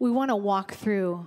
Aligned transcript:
we 0.00 0.10
want 0.10 0.30
to 0.30 0.36
walk 0.36 0.72
through 0.72 1.26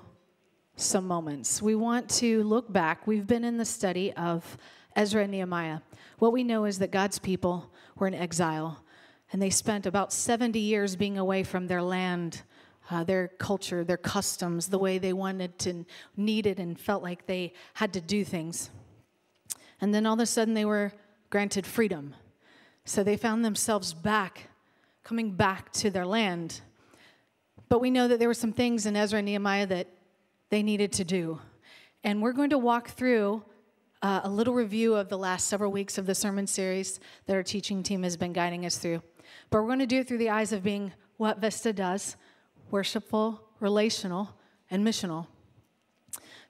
some 0.75 1.07
moments. 1.07 1.61
We 1.61 1.75
want 1.75 2.09
to 2.09 2.42
look 2.42 2.73
back. 2.73 3.05
We've 3.05 3.27
been 3.27 3.43
in 3.43 3.57
the 3.57 3.65
study 3.65 4.11
of 4.13 4.57
Ezra 4.96 5.21
and 5.21 5.31
Nehemiah. 5.31 5.79
What 6.17 6.33
we 6.33 6.43
know 6.43 6.66
is 6.66 6.80
that 6.80 6.90
God's 6.90 7.20
people 7.20 7.72
were 7.96 8.08
in 8.08 8.16
exile, 8.16 8.84
and 9.32 9.40
they 9.40 9.52
spent 9.52 9.86
about 9.86 10.12
70 10.12 10.58
years 10.58 10.96
being 10.96 11.20
away 11.20 11.44
from 11.44 11.68
their 11.68 11.84
land, 11.84 12.42
uh, 12.90 13.04
their 13.04 13.28
culture, 13.28 13.84
their 13.84 13.96
customs, 13.96 14.68
the 14.70 14.80
way 14.80 14.98
they 14.98 15.14
wanted 15.14 15.60
to, 15.60 15.86
needed, 16.18 16.60
and 16.60 16.80
felt 16.80 17.04
like 17.04 17.28
they 17.28 17.54
had 17.76 17.94
to 17.94 18.02
do 18.02 18.26
things. 18.26 18.71
And 19.82 19.94
then 19.94 20.08
all 20.08 20.16
of 20.16 20.20
a 20.20 20.26
sudden, 20.26 20.55
they 20.55 20.66
were 20.66 20.94
granted 21.30 21.68
freedom. 21.68 22.16
So 22.86 23.04
they 23.04 23.18
found 23.18 23.46
themselves 23.46 23.94
back, 23.94 24.50
coming 25.04 25.34
back 25.34 25.71
to 25.74 25.92
their 25.92 26.08
land. 26.08 26.62
But 27.70 27.80
we 27.80 27.89
know 27.89 28.07
that 28.07 28.20
there 28.20 28.27
were 28.27 28.34
some 28.34 28.54
things 28.54 28.86
in 28.86 28.96
Ezra 28.96 29.20
and 29.20 29.25
Nehemiah 29.25 29.66
that 29.68 29.88
they 30.50 30.64
needed 30.64 30.92
to 30.93 31.04
do. 31.04 31.39
And 32.03 32.21
we're 32.21 32.33
going 32.33 32.49
to 32.51 32.57
walk 32.57 32.89
through 32.89 33.43
uh, 34.01 34.21
a 34.23 34.29
little 34.29 34.53
review 34.53 34.95
of 34.95 35.09
the 35.09 35.17
last 35.17 35.47
several 35.47 35.71
weeks 35.71 35.97
of 35.97 36.05
the 36.05 36.13
sermon 36.13 36.45
series 36.45 36.99
that 37.25 37.35
our 37.35 37.43
teaching 37.43 37.81
team 37.81 38.03
has 38.03 38.17
been 38.17 38.33
guiding 38.33 38.65
us 38.65 38.77
through. 38.77 39.02
But 39.49 39.61
we're 39.61 39.67
going 39.67 39.79
to 39.79 39.85
do 39.85 40.02
it 40.02 40.07
through 40.07 40.17
the 40.17 40.29
eyes 40.29 40.52
of 40.52 40.63
being 40.63 40.91
what 41.17 41.39
Vista 41.39 41.73
does 41.73 42.17
worshipful, 42.69 43.39
relational, 43.59 44.35
and 44.71 44.85
missional. 44.85 45.27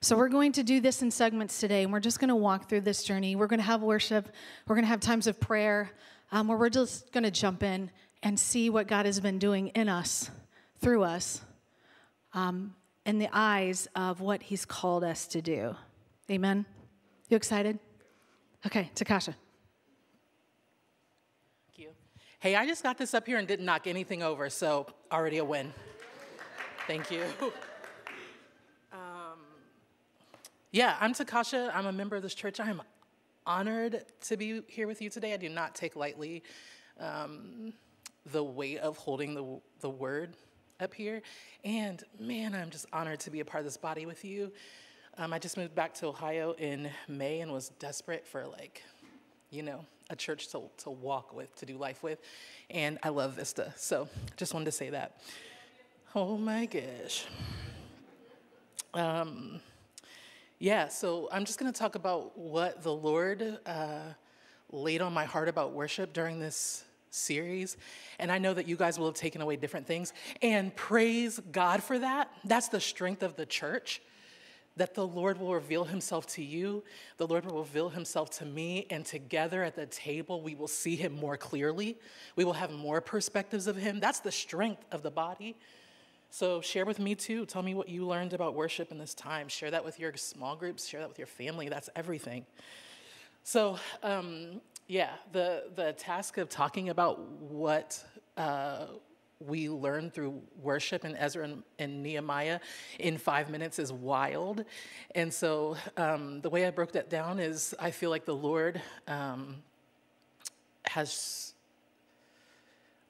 So, 0.00 0.16
we're 0.16 0.28
going 0.28 0.52
to 0.52 0.62
do 0.62 0.80
this 0.80 1.02
in 1.02 1.10
segments 1.10 1.60
today, 1.60 1.82
and 1.82 1.92
we're 1.92 2.00
just 2.00 2.18
going 2.18 2.28
to 2.28 2.36
walk 2.36 2.68
through 2.68 2.82
this 2.82 3.04
journey. 3.04 3.36
We're 3.36 3.46
going 3.46 3.60
to 3.60 3.66
have 3.66 3.82
worship, 3.82 4.28
we're 4.66 4.74
going 4.74 4.84
to 4.84 4.88
have 4.88 5.00
times 5.00 5.26
of 5.26 5.38
prayer, 5.40 5.90
um, 6.32 6.48
where 6.48 6.58
we're 6.58 6.70
just 6.70 7.12
going 7.12 7.24
to 7.24 7.30
jump 7.30 7.62
in 7.62 7.90
and 8.22 8.38
see 8.38 8.68
what 8.70 8.86
God 8.86 9.06
has 9.06 9.20
been 9.20 9.38
doing 9.38 9.68
in 9.68 9.88
us, 9.88 10.30
through 10.84 11.02
us, 11.02 11.40
um, 12.34 12.74
in 13.06 13.18
the 13.18 13.30
eyes 13.32 13.88
of 13.96 14.20
what 14.20 14.42
He's 14.42 14.66
called 14.66 15.02
us 15.02 15.26
to 15.28 15.40
do. 15.40 15.74
Amen. 16.30 16.66
You 17.30 17.38
excited? 17.38 17.78
Okay, 18.66 18.90
Takasha. 18.94 19.34
Thank 21.66 21.78
you. 21.78 21.88
Hey, 22.38 22.54
I 22.54 22.66
just 22.66 22.82
got 22.82 22.98
this 22.98 23.14
up 23.14 23.26
here 23.26 23.38
and 23.38 23.48
didn't 23.48 23.64
knock 23.64 23.86
anything 23.86 24.22
over, 24.22 24.50
so 24.50 24.86
already 25.10 25.38
a 25.38 25.44
win. 25.44 25.72
Thank 26.86 27.10
you. 27.10 27.24
Um, 28.92 29.40
yeah, 30.70 30.96
I'm 31.00 31.12
Takasha. 31.14 31.74
I'm 31.74 31.86
a 31.86 31.92
member 31.92 32.14
of 32.14 32.22
this 32.22 32.32
church. 32.32 32.60
I 32.60 32.70
am 32.70 32.80
honored 33.44 34.04
to 34.20 34.36
be 34.36 34.60
here 34.68 34.86
with 34.86 35.02
you 35.02 35.10
today. 35.10 35.34
I 35.34 35.36
do 35.36 35.48
not 35.48 35.74
take 35.74 35.96
lightly 35.96 36.44
um, 37.00 37.72
the 38.26 38.44
weight 38.44 38.78
of 38.78 38.98
holding 38.98 39.34
the, 39.34 39.60
the 39.80 39.90
word 39.90 40.36
up 40.80 40.94
here. 40.94 41.22
And 41.64 42.02
man, 42.18 42.54
I'm 42.54 42.70
just 42.70 42.86
honored 42.92 43.20
to 43.20 43.30
be 43.30 43.40
a 43.40 43.44
part 43.44 43.60
of 43.60 43.64
this 43.64 43.76
body 43.76 44.06
with 44.06 44.24
you. 44.24 44.52
Um, 45.16 45.32
I 45.32 45.38
just 45.38 45.56
moved 45.56 45.74
back 45.74 45.94
to 45.94 46.06
Ohio 46.06 46.52
in 46.58 46.90
May 47.06 47.40
and 47.40 47.52
was 47.52 47.68
desperate 47.78 48.26
for, 48.26 48.46
like, 48.46 48.82
you 49.50 49.62
know, 49.62 49.84
a 50.10 50.16
church 50.16 50.48
to, 50.48 50.62
to 50.78 50.90
walk 50.90 51.32
with, 51.32 51.54
to 51.56 51.66
do 51.66 51.76
life 51.76 52.02
with. 52.02 52.20
And 52.70 52.98
I 53.02 53.10
love 53.10 53.34
Vista. 53.34 53.72
So 53.76 54.08
just 54.36 54.54
wanted 54.54 54.66
to 54.66 54.72
say 54.72 54.90
that. 54.90 55.20
Oh 56.14 56.36
my 56.36 56.66
gosh. 56.66 57.26
Um, 58.92 59.60
yeah, 60.58 60.88
so 60.88 61.28
I'm 61.32 61.44
just 61.44 61.58
going 61.58 61.72
to 61.72 61.78
talk 61.78 61.94
about 61.94 62.36
what 62.38 62.82
the 62.82 62.92
Lord 62.92 63.58
uh, 63.66 64.00
laid 64.70 65.00
on 65.00 65.12
my 65.12 65.24
heart 65.24 65.48
about 65.48 65.72
worship 65.72 66.12
during 66.12 66.38
this 66.38 66.84
series. 67.14 67.76
And 68.18 68.30
I 68.30 68.38
know 68.38 68.54
that 68.54 68.68
you 68.68 68.76
guys 68.76 68.98
will 68.98 69.06
have 69.06 69.14
taken 69.14 69.40
away 69.40 69.56
different 69.56 69.86
things. 69.86 70.12
And 70.42 70.74
praise 70.74 71.40
God 71.52 71.82
for 71.82 71.98
that. 71.98 72.30
That's 72.44 72.68
the 72.68 72.80
strength 72.80 73.22
of 73.22 73.36
the 73.36 73.46
church. 73.46 74.02
That 74.76 74.94
the 74.94 75.06
Lord 75.06 75.38
will 75.38 75.54
reveal 75.54 75.84
himself 75.84 76.26
to 76.34 76.42
you, 76.42 76.82
the 77.16 77.28
Lord 77.28 77.46
will 77.46 77.60
reveal 77.60 77.90
himself 77.90 78.30
to 78.38 78.44
me, 78.44 78.88
and 78.90 79.06
together 79.06 79.62
at 79.62 79.76
the 79.76 79.86
table, 79.86 80.42
we 80.42 80.56
will 80.56 80.66
see 80.66 80.96
him 80.96 81.12
more 81.12 81.36
clearly. 81.36 81.96
We 82.34 82.44
will 82.44 82.54
have 82.54 82.72
more 82.72 83.00
perspectives 83.00 83.68
of 83.68 83.76
him. 83.76 84.00
That's 84.00 84.18
the 84.18 84.32
strength 84.32 84.84
of 84.90 85.04
the 85.04 85.12
body. 85.12 85.54
So, 86.30 86.60
share 86.60 86.84
with 86.84 86.98
me 86.98 87.14
too. 87.14 87.46
Tell 87.46 87.62
me 87.62 87.74
what 87.74 87.88
you 87.88 88.04
learned 88.04 88.32
about 88.32 88.56
worship 88.56 88.90
in 88.90 88.98
this 88.98 89.14
time. 89.14 89.46
Share 89.46 89.70
that 89.70 89.84
with 89.84 90.00
your 90.00 90.12
small 90.16 90.56
groups, 90.56 90.84
share 90.84 90.98
that 90.98 91.08
with 91.08 91.18
your 91.18 91.28
family. 91.28 91.68
That's 91.68 91.88
everything. 91.94 92.44
So, 93.44 93.78
um, 94.02 94.60
yeah, 94.86 95.10
the, 95.32 95.64
the 95.74 95.92
task 95.92 96.38
of 96.38 96.48
talking 96.48 96.90
about 96.90 97.20
what 97.40 98.04
uh, 98.36 98.86
we 99.40 99.68
learned 99.68 100.12
through 100.12 100.40
worship 100.62 101.04
in 101.04 101.16
Ezra 101.16 101.44
and, 101.44 101.62
and, 101.78 102.02
Nehemiah 102.02 102.60
in 102.98 103.18
five 103.18 103.50
minutes 103.50 103.78
is 103.78 103.92
wild. 103.92 104.64
And 105.14 105.32
so 105.32 105.76
um, 105.96 106.40
the 106.40 106.50
way 106.50 106.66
I 106.66 106.70
broke 106.70 106.92
that 106.92 107.10
down 107.10 107.38
is 107.38 107.74
I 107.78 107.90
feel 107.90 108.10
like 108.10 108.24
the 108.24 108.34
Lord 108.34 108.80
um, 109.08 109.56
has 110.84 111.54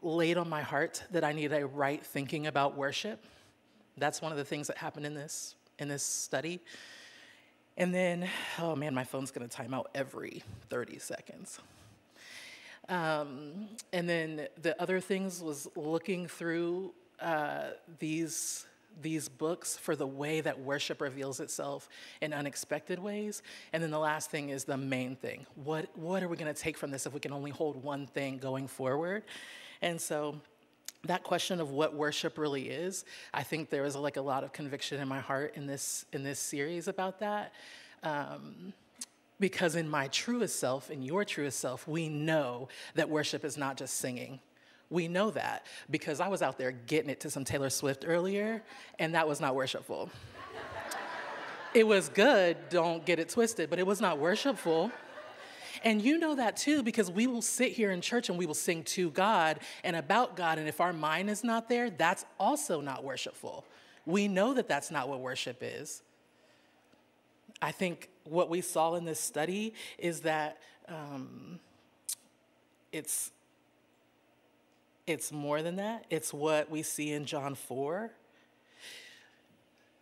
laid 0.03 0.37
on 0.37 0.49
my 0.49 0.63
heart 0.63 1.03
that 1.11 1.25
I 1.25 1.33
need 1.33 1.53
a 1.53 1.67
right 1.67 2.05
thinking 2.05 2.47
about 2.47 2.77
worship. 2.77 3.25
That's 3.97 4.21
one 4.21 4.33
of 4.33 4.39
the 4.39 4.45
things 4.45 4.67
that 4.67 4.77
happened 4.77 5.07
in 5.07 5.15
this 5.15 5.55
in 5.79 5.89
this 5.89 6.05
study. 6.05 6.61
And 7.77 7.93
then, 7.93 8.29
oh 8.61 8.77
man, 8.77 8.95
my 8.95 9.05
phone's 9.05 9.31
gonna 9.31 9.49
time 9.49 9.75
out 9.75 9.91
every 9.95 10.43
30 10.71 10.99
seconds. 10.99 11.59
Um, 12.89 13.69
and 13.93 14.09
then 14.09 14.49
the 14.61 14.81
other 14.81 15.01
things 15.01 15.43
was 15.43 15.69
looking 15.75 16.27
through 16.27 16.93
uh, 17.21 17.71
these 17.99 18.67
these 19.03 19.29
books 19.29 19.77
for 19.77 19.97
the 19.97 20.07
way 20.07 20.41
that 20.41 20.61
worship 20.61 21.01
reveals 21.01 21.41
itself 21.41 21.89
in 22.21 22.33
unexpected 22.33 22.99
ways. 22.99 23.43
And 23.73 23.83
then 23.83 23.91
the 23.91 23.99
last 23.99 24.31
thing 24.31 24.51
is 24.51 24.65
the 24.65 24.77
main 24.77 25.17
thing. 25.17 25.47
What 25.57 25.89
what 25.99 26.23
are 26.23 26.29
we 26.29 26.37
going 26.37 26.53
to 26.53 26.61
take 26.61 26.77
from 26.77 26.91
this 26.91 27.07
if 27.07 27.13
we 27.13 27.21
can 27.21 27.33
only 27.33 27.51
hold 27.51 27.83
one 27.83 28.07
thing 28.07 28.39
going 28.39 28.69
forward? 28.69 29.25
And 29.83 30.01
so 30.01 30.41
that 31.06 31.22
question 31.22 31.60
of 31.60 31.70
what 31.70 31.94
worship 31.94 32.38
really 32.38 32.69
is, 32.69 33.04
I 33.32 33.42
think 33.42 33.70
there 33.70 33.82
was 33.82 33.97
like 33.97 34.16
a 34.16 34.22
lot 34.22 34.44
of 34.44 34.53
conviction 34.53 35.00
in 35.00 35.09
my 35.09 35.20
heart 35.20 35.54
in 35.56 35.66
this 35.66 36.04
in 36.12 36.22
this 36.22 36.38
series 36.38 36.88
about 36.88 37.20
that. 37.20 37.53
Um, 38.03 38.72
because 39.41 39.75
in 39.75 39.88
my 39.88 40.09
truest 40.09 40.59
self, 40.59 40.91
in 40.91 41.03
your 41.03 41.25
truest 41.25 41.59
self, 41.59 41.88
we 41.88 42.09
know 42.09 42.69
that 42.94 43.10
worship 43.10 43.44
is 43.44 43.59
not 43.59 43.76
just 43.76 43.94
singing. 43.94 44.41
We 44.91 45.09
know 45.09 45.31
that 45.31 45.66
because 45.91 46.20
I 46.20 46.28
was 46.28 46.41
out 46.41 46.56
there 46.56 46.70
getting 46.70 47.10
it 47.10 47.21
to 47.21 47.31
some 47.31 47.44
Taylor 47.44 47.71
Swift 47.71 48.04
earlier, 48.06 48.62
and 48.98 49.15
that 49.15 49.26
was 49.26 49.41
not 49.41 49.54
worshipful. 49.54 50.09
it 51.75 51.86
was 51.86 52.09
good, 52.09 52.56
don't 52.71 53.04
get 53.04 53.19
it 53.19 53.28
twisted, 53.28 53.71
but 53.71 53.78
it 53.78 53.86
was 53.86 54.00
not 54.00 54.19
worshipful. 54.19 54.92
And 55.84 56.00
you 56.00 56.19
know 56.19 56.34
that 56.34 56.56
too 56.56 56.83
because 56.83 57.11
we 57.11 57.27
will 57.27 57.43
sit 57.43 57.72
here 57.72 57.91
in 57.91 58.00
church 58.00 58.31
and 58.31 58.39
we 58.39 58.47
will 58.47 58.55
sing 58.55 58.83
to 58.84 59.11
God 59.11 59.61
and 59.84 59.95
about 59.95 60.34
God. 60.34 60.59
And 60.59 60.67
if 60.67 60.81
our 60.81 60.95
mind 60.95 61.28
is 61.28 61.45
not 61.45 61.69
there, 61.69 61.91
that's 61.91 62.25
also 62.41 62.81
not 62.81 63.05
worshipful. 63.05 63.67
We 64.06 64.27
know 64.27 64.55
that 64.55 64.67
that's 64.67 64.91
not 64.91 65.09
what 65.09 65.21
worship 65.21 65.59
is. 65.61 66.03
I 67.61 67.71
think 67.71 68.09
what 68.25 68.49
we 68.49 68.62
saw 68.62 68.95
in 68.95 69.05
this 69.05 69.21
study 69.21 69.75
is 69.99 70.21
that 70.21 70.59
um, 70.89 71.61
it's 72.93 73.31
it's 75.06 75.31
more 75.31 75.61
than 75.61 75.77
that. 75.77 76.06
It's 76.09 76.33
what 76.33 76.71
we 76.71 76.83
see 76.83 77.12
in 77.12 77.27
John 77.27 77.55
4. 77.55 78.11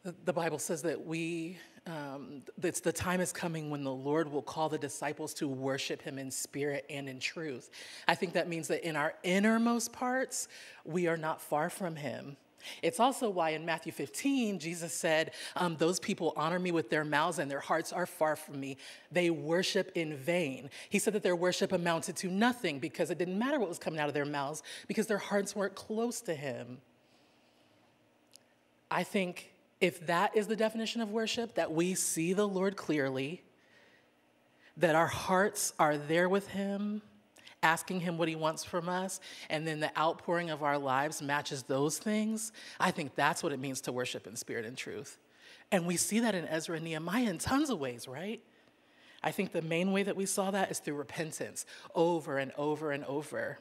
The 0.04 0.32
Bible 0.32 0.58
says 0.58 0.82
that 0.82 1.06
we, 1.06 1.58
um, 1.86 2.42
it's 2.60 2.80
the 2.80 2.92
time 2.92 3.20
is 3.20 3.32
coming 3.32 3.70
when 3.70 3.84
the 3.84 3.92
Lord 3.92 4.30
will 4.30 4.42
call 4.42 4.68
the 4.68 4.78
disciples 4.78 5.32
to 5.34 5.46
worship 5.46 6.02
him 6.02 6.18
in 6.18 6.28
spirit 6.28 6.84
and 6.90 7.08
in 7.08 7.20
truth. 7.20 7.70
I 8.08 8.16
think 8.16 8.32
that 8.32 8.48
means 8.48 8.66
that 8.68 8.86
in 8.86 8.96
our 8.96 9.14
innermost 9.22 9.92
parts, 9.92 10.48
we 10.84 11.06
are 11.06 11.16
not 11.16 11.40
far 11.40 11.70
from 11.70 11.94
him. 11.94 12.36
It's 12.82 12.98
also 12.98 13.30
why 13.30 13.50
in 13.50 13.64
Matthew 13.64 13.92
15, 13.92 14.58
Jesus 14.58 14.92
said, 14.92 15.32
um, 15.54 15.76
Those 15.76 16.00
people 16.00 16.32
honor 16.36 16.58
me 16.58 16.72
with 16.72 16.90
their 16.90 17.04
mouths 17.04 17.38
and 17.38 17.48
their 17.48 17.60
hearts 17.60 17.92
are 17.92 18.06
far 18.06 18.34
from 18.34 18.58
me. 18.58 18.78
They 19.12 19.30
worship 19.30 19.92
in 19.94 20.16
vain. 20.16 20.70
He 20.90 20.98
said 20.98 21.12
that 21.14 21.22
their 21.22 21.36
worship 21.36 21.70
amounted 21.70 22.16
to 22.16 22.28
nothing 22.28 22.80
because 22.80 23.10
it 23.10 23.18
didn't 23.18 23.38
matter 23.38 23.60
what 23.60 23.68
was 23.68 23.78
coming 23.78 24.00
out 24.00 24.08
of 24.08 24.14
their 24.14 24.24
mouths 24.24 24.64
because 24.88 25.06
their 25.06 25.18
hearts 25.18 25.54
weren't 25.54 25.74
close 25.76 26.20
to 26.22 26.34
Him. 26.34 26.78
I 28.90 29.04
think 29.04 29.51
if 29.82 30.06
that 30.06 30.36
is 30.36 30.46
the 30.46 30.54
definition 30.54 31.00
of 31.00 31.10
worship, 31.10 31.56
that 31.56 31.72
we 31.72 31.94
see 31.94 32.32
the 32.32 32.46
Lord 32.46 32.76
clearly, 32.76 33.42
that 34.76 34.94
our 34.94 35.08
hearts 35.08 35.74
are 35.78 35.98
there 35.98 36.28
with 36.28 36.46
Him 36.46 37.02
asking 37.64 38.00
Him 38.00 38.16
what 38.16 38.28
He 38.28 38.36
wants 38.36 38.64
from 38.64 38.88
us, 38.88 39.20
and 39.50 39.66
then 39.66 39.80
the 39.80 39.96
outpouring 39.98 40.50
of 40.50 40.62
our 40.62 40.78
lives 40.78 41.20
matches 41.20 41.64
those 41.64 41.98
things, 41.98 42.52
I 42.78 42.92
think 42.92 43.16
that's 43.16 43.42
what 43.42 43.52
it 43.52 43.58
means 43.58 43.80
to 43.82 43.92
worship 43.92 44.26
in 44.26 44.36
spirit 44.36 44.64
and 44.64 44.76
truth. 44.76 45.18
And 45.72 45.84
we 45.84 45.96
see 45.96 46.20
that 46.20 46.36
in 46.36 46.46
Ezra 46.46 46.76
and 46.76 46.84
Nehemiah 46.84 47.28
in 47.28 47.38
tons 47.38 47.68
of 47.68 47.80
ways, 47.80 48.06
right? 48.06 48.40
I 49.24 49.32
think 49.32 49.50
the 49.50 49.62
main 49.62 49.90
way 49.90 50.04
that 50.04 50.16
we 50.16 50.26
saw 50.26 50.52
that 50.52 50.70
is 50.70 50.78
through 50.78 50.94
repentance 50.94 51.66
over 51.94 52.38
and 52.38 52.52
over 52.56 52.92
and 52.92 53.04
over. 53.04 53.58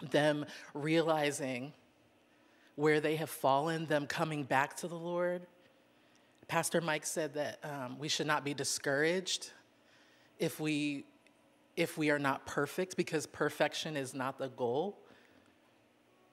Them 0.00 0.46
realizing 0.72 1.74
where 2.80 2.98
they 2.98 3.16
have 3.16 3.28
fallen, 3.28 3.84
them 3.84 4.06
coming 4.06 4.42
back 4.42 4.74
to 4.74 4.88
the 4.88 4.96
Lord. 4.96 5.42
Pastor 6.48 6.80
Mike 6.80 7.04
said 7.04 7.34
that 7.34 7.58
um, 7.62 7.98
we 7.98 8.08
should 8.08 8.26
not 8.26 8.42
be 8.42 8.54
discouraged 8.54 9.50
if 10.38 10.58
we 10.58 11.04
if 11.76 11.98
we 11.98 12.10
are 12.10 12.18
not 12.18 12.46
perfect 12.46 12.96
because 12.96 13.26
perfection 13.26 13.98
is 13.98 14.14
not 14.14 14.38
the 14.38 14.48
goal. 14.48 14.98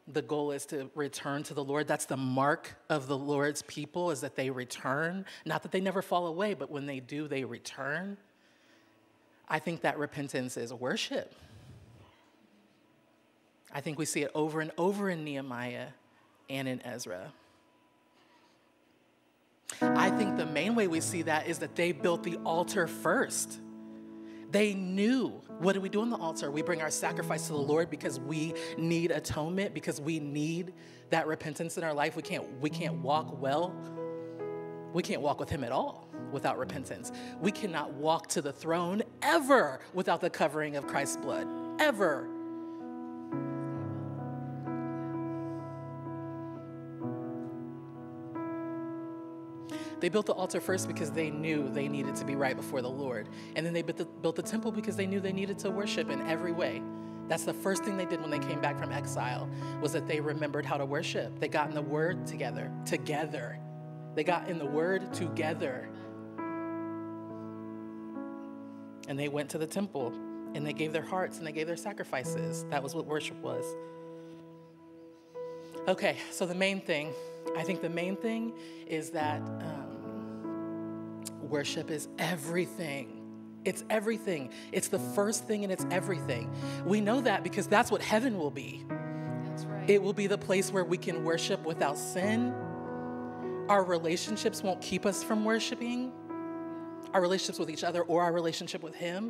The 0.07 0.21
goal 0.21 0.51
is 0.51 0.65
to 0.67 0.89
return 0.95 1.43
to 1.43 1.53
the 1.53 1.63
lord. 1.63 1.85
That's 1.85 2.05
the 2.05 2.17
mark 2.17 2.77
of 2.89 3.07
the 3.07 3.17
lord's 3.17 3.61
people 3.63 4.09
is 4.09 4.21
that 4.21 4.35
they 4.35 4.49
return. 4.49 5.25
Not 5.45 5.63
that 5.63 5.73
they 5.73 5.81
never 5.81 6.01
fall 6.01 6.27
away 6.27 6.53
but 6.53 6.71
when 6.71 6.85
they 6.85 7.01
do 7.01 7.27
they 7.27 7.43
return. 7.43 8.17
I 9.49 9.59
think 9.59 9.81
that 9.81 9.97
repentance 9.97 10.55
is 10.55 10.73
worship. 10.73 11.35
I 13.73 13.81
think 13.81 13.99
we 13.99 14.05
see 14.05 14.23
it 14.23 14.31
over 14.33 14.61
and 14.61 14.71
over 14.77 15.09
in 15.09 15.25
nehemiah 15.25 15.87
and 16.49 16.67
in 16.67 16.81
ezra 16.85 17.31
I 19.81 20.09
think 20.11 20.37
the 20.37 20.45
main 20.45 20.75
way 20.75 20.87
we 20.87 21.01
see 21.01 21.23
that 21.23 21.47
is 21.47 21.59
that 21.59 21.75
they 21.75 21.91
built 21.91 22.23
the 22.23 22.37
altar 22.37 22.87
first. 22.87 23.59
They 24.49 24.73
knew 24.73 25.41
what 25.59 25.73
do 25.73 25.81
we 25.81 25.89
do 25.89 26.01
on 26.01 26.09
the 26.09 26.17
altar? 26.17 26.49
We 26.49 26.61
bring 26.61 26.81
our 26.81 26.89
sacrifice 26.89 27.47
to 27.47 27.53
the 27.53 27.59
Lord 27.59 27.89
because 27.89 28.19
we 28.19 28.53
need 28.77 29.11
atonement, 29.11 29.73
because 29.73 29.99
we 29.99 30.19
need 30.19 30.73
that 31.09 31.27
repentance 31.27 31.77
in 31.77 31.83
our 31.83 31.93
life. 31.93 32.15
We 32.15 32.21
can't, 32.21 32.45
we 32.61 32.69
can't 32.69 32.95
walk 32.95 33.41
well. 33.41 33.75
We 34.93 35.03
can't 35.03 35.21
walk 35.21 35.39
with 35.39 35.49
Him 35.49 35.63
at 35.63 35.71
all 35.71 36.07
without 36.31 36.57
repentance. 36.57 37.11
We 37.41 37.51
cannot 37.51 37.93
walk 37.93 38.27
to 38.29 38.41
the 38.41 38.53
throne 38.53 39.03
ever 39.21 39.79
without 39.93 40.21
the 40.21 40.29
covering 40.29 40.75
of 40.75 40.87
Christ's 40.87 41.17
blood. 41.17 41.47
Ever. 41.79 42.29
They 49.99 50.09
built 50.09 50.27
the 50.27 50.33
altar 50.33 50.61
first 50.61 50.87
because 50.87 51.11
they 51.11 51.29
knew 51.29 51.69
they 51.69 51.87
needed 51.87 52.15
to 52.17 52.25
be 52.25 52.35
right 52.35 52.55
before 52.55 52.81
the 52.81 52.89
Lord. 52.89 53.29
And 53.55 53.65
then 53.65 53.73
they 53.73 53.81
built 53.81 53.97
the, 53.97 54.05
built 54.05 54.35
the 54.35 54.43
temple 54.43 54.71
because 54.71 54.95
they 54.95 55.07
knew 55.07 55.19
they 55.19 55.33
needed 55.33 55.57
to 55.59 55.71
worship 55.71 56.09
in 56.09 56.21
every 56.27 56.51
way. 56.51 56.81
That's 57.27 57.43
the 57.43 57.53
first 57.53 57.83
thing 57.83 57.97
they 57.97 58.05
did 58.05 58.21
when 58.21 58.29
they 58.29 58.39
came 58.39 58.61
back 58.61 58.77
from 58.79 58.91
exile 58.91 59.49
was 59.81 59.91
that 59.93 60.07
they 60.07 60.19
remembered 60.19 60.65
how 60.65 60.77
to 60.77 60.85
worship. 60.85 61.39
They 61.39 61.47
got 61.47 61.67
in 61.67 61.75
the 61.75 61.81
word 61.81 62.25
together, 62.25 62.71
together. 62.85 63.59
They 64.15 64.23
got 64.23 64.49
in 64.49 64.59
the 64.59 64.65
word 64.65 65.13
together. 65.13 65.89
And 69.07 69.19
they 69.19 69.27
went 69.27 69.49
to 69.51 69.57
the 69.57 69.67
temple 69.67 70.13
and 70.53 70.65
they 70.65 70.73
gave 70.73 70.93
their 70.93 71.03
hearts 71.03 71.37
and 71.37 71.45
they 71.45 71.51
gave 71.51 71.67
their 71.67 71.75
sacrifices. 71.75 72.65
That 72.69 72.81
was 72.81 72.95
what 72.95 73.05
worship 73.05 73.37
was. 73.41 73.65
Okay, 75.87 76.17
so 76.31 76.45
the 76.45 76.55
main 76.55 76.81
thing, 76.81 77.13
I 77.55 77.63
think 77.63 77.81
the 77.81 77.89
main 77.89 78.15
thing 78.17 78.53
is 78.87 79.09
that 79.11 79.39
um, 79.39 79.76
worship 81.49 81.91
is 81.91 82.07
everything. 82.19 83.17
It's 83.65 83.83
everything. 83.89 84.51
It's 84.71 84.87
the 84.87 84.99
first 84.99 85.45
thing 85.45 85.63
and 85.63 85.73
it's 85.73 85.85
everything. 85.91 86.49
We 86.85 87.01
know 87.01 87.21
that 87.21 87.43
because 87.43 87.67
that's 87.67 87.91
what 87.91 88.01
heaven 88.01 88.37
will 88.37 88.51
be. 88.51 88.85
That's 89.45 89.65
right. 89.65 89.89
It 89.89 90.01
will 90.01 90.13
be 90.13 90.27
the 90.27 90.37
place 90.37 90.71
where 90.71 90.85
we 90.85 90.97
can 90.97 91.23
worship 91.23 91.65
without 91.65 91.97
sin. 91.97 92.53
Our 93.67 93.83
relationships 93.83 94.63
won't 94.63 94.81
keep 94.81 95.05
us 95.05 95.23
from 95.23 95.43
worshiping. 95.43 96.13
Our 97.13 97.21
relationships 97.21 97.59
with 97.59 97.69
each 97.69 97.83
other 97.83 98.03
or 98.03 98.23
our 98.23 98.31
relationship 98.31 98.83
with 98.83 98.95
Him 98.95 99.27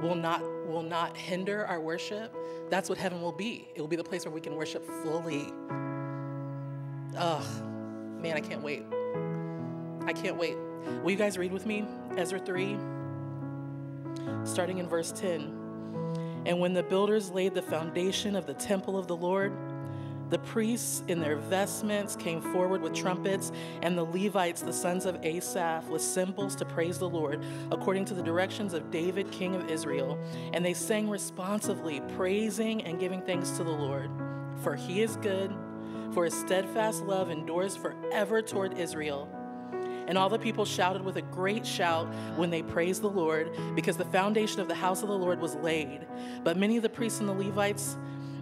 will 0.00 0.14
not 0.14 0.42
will 0.68 0.82
not 0.82 1.16
hinder 1.16 1.66
our 1.66 1.80
worship. 1.80 2.34
That's 2.70 2.88
what 2.88 2.98
heaven 2.98 3.20
will 3.20 3.32
be. 3.32 3.68
It 3.74 3.80
will 3.80 3.88
be 3.88 3.96
the 3.96 4.04
place 4.04 4.24
where 4.24 4.32
we 4.32 4.40
can 4.40 4.54
worship 4.54 4.84
fully. 5.02 5.52
Ugh, 7.16 7.62
man, 8.20 8.36
I 8.36 8.40
can't 8.40 8.62
wait. 8.62 8.84
I 10.06 10.12
can't 10.12 10.36
wait. 10.36 10.56
Will 11.02 11.10
you 11.10 11.16
guys 11.16 11.38
read 11.38 11.52
with 11.52 11.66
me 11.66 11.84
Ezra 12.16 12.38
3, 12.38 12.76
starting 14.44 14.78
in 14.78 14.88
verse 14.88 15.12
10? 15.12 16.44
And 16.46 16.60
when 16.60 16.72
the 16.72 16.82
builders 16.82 17.30
laid 17.30 17.54
the 17.54 17.62
foundation 17.62 18.36
of 18.36 18.46
the 18.46 18.54
temple 18.54 18.98
of 18.98 19.06
the 19.06 19.16
Lord, 19.16 19.52
the 20.30 20.38
priests 20.38 21.02
in 21.08 21.20
their 21.20 21.36
vestments 21.36 22.14
came 22.14 22.42
forward 22.52 22.82
with 22.82 22.92
trumpets, 22.94 23.50
and 23.82 23.96
the 23.96 24.04
Levites, 24.04 24.60
the 24.60 24.72
sons 24.72 25.06
of 25.06 25.16
Asaph, 25.24 25.88
with 25.88 26.02
cymbals 26.02 26.54
to 26.56 26.66
praise 26.66 26.98
the 26.98 27.08
Lord, 27.08 27.42
according 27.70 28.04
to 28.06 28.14
the 28.14 28.22
directions 28.22 28.74
of 28.74 28.90
David, 28.90 29.30
king 29.30 29.54
of 29.54 29.70
Israel. 29.70 30.18
And 30.52 30.64
they 30.64 30.74
sang 30.74 31.08
responsively, 31.08 32.02
praising 32.16 32.82
and 32.84 33.00
giving 33.00 33.22
thanks 33.22 33.52
to 33.52 33.64
the 33.64 33.70
Lord. 33.70 34.10
For 34.62 34.76
he 34.76 35.00
is 35.00 35.16
good, 35.16 35.54
for 36.12 36.26
his 36.26 36.34
steadfast 36.34 37.04
love 37.04 37.30
endures 37.30 37.74
forever 37.74 38.42
toward 38.42 38.76
Israel. 38.76 39.34
And 40.08 40.18
all 40.18 40.28
the 40.28 40.38
people 40.38 40.64
shouted 40.64 41.04
with 41.04 41.16
a 41.16 41.22
great 41.22 41.64
shout 41.64 42.06
when 42.36 42.50
they 42.50 42.62
praised 42.62 43.02
the 43.02 43.10
Lord, 43.10 43.50
because 43.76 43.96
the 43.96 44.06
foundation 44.06 44.60
of 44.60 44.66
the 44.66 44.74
house 44.74 45.02
of 45.02 45.08
the 45.08 45.18
Lord 45.18 45.40
was 45.40 45.54
laid. 45.56 46.06
But 46.42 46.56
many 46.56 46.76
of 46.76 46.82
the 46.82 46.88
priests 46.88 47.20
and 47.20 47.28
the 47.28 47.34
Levites, 47.34 47.96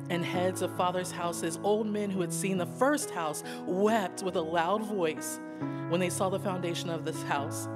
and 0.09 0.25
heads 0.25 0.63
of 0.63 0.75
fathers' 0.77 1.11
houses, 1.11 1.59
old 1.63 1.87
men 1.87 2.11
who 2.11 2.21
had 2.21 2.33
seen 2.33 2.57
the 2.57 2.67
first 2.67 3.11
house, 3.11 3.43
wept 3.67 4.23
with 4.23 4.37
a 4.37 4.41
loud 4.41 4.83
voice 4.83 5.41
when 5.89 6.01
they 6.01 6.11
saw 6.11 6.29
the 6.29 6.39
foundation 6.39 6.89
of 6.89 7.05
this 7.05 7.21
house 7.25 7.69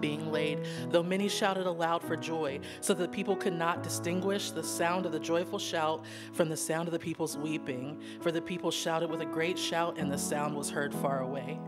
being 0.00 0.30
laid, 0.30 0.64
though 0.90 1.02
many 1.02 1.28
shouted 1.28 1.66
aloud 1.66 2.02
for 2.02 2.16
joy, 2.16 2.60
so 2.80 2.94
that 2.94 3.02
the 3.02 3.14
people 3.14 3.34
could 3.34 3.52
not 3.52 3.82
distinguish 3.82 4.50
the 4.50 4.62
sound 4.62 5.06
of 5.06 5.12
the 5.12 5.18
joyful 5.18 5.58
shout 5.58 6.04
from 6.32 6.48
the 6.48 6.56
sound 6.56 6.88
of 6.88 6.92
the 6.92 6.98
people's 6.98 7.36
weeping. 7.36 8.00
For 8.20 8.30
the 8.30 8.42
people 8.42 8.70
shouted 8.70 9.10
with 9.10 9.20
a 9.20 9.26
great 9.26 9.58
shout, 9.58 9.98
and 9.98 10.10
the 10.10 10.18
sound 10.18 10.56
was 10.56 10.70
heard 10.70 10.94
far 10.94 11.20
away. 11.20 11.58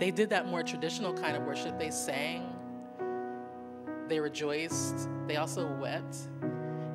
They 0.00 0.10
did 0.10 0.30
that 0.30 0.48
more 0.48 0.64
traditional 0.64 1.12
kind 1.12 1.36
of 1.36 1.44
worship. 1.44 1.78
They 1.78 1.90
sang, 1.90 2.52
they 4.08 4.18
rejoiced, 4.18 5.08
they 5.28 5.36
also 5.36 5.72
wept 5.76 6.16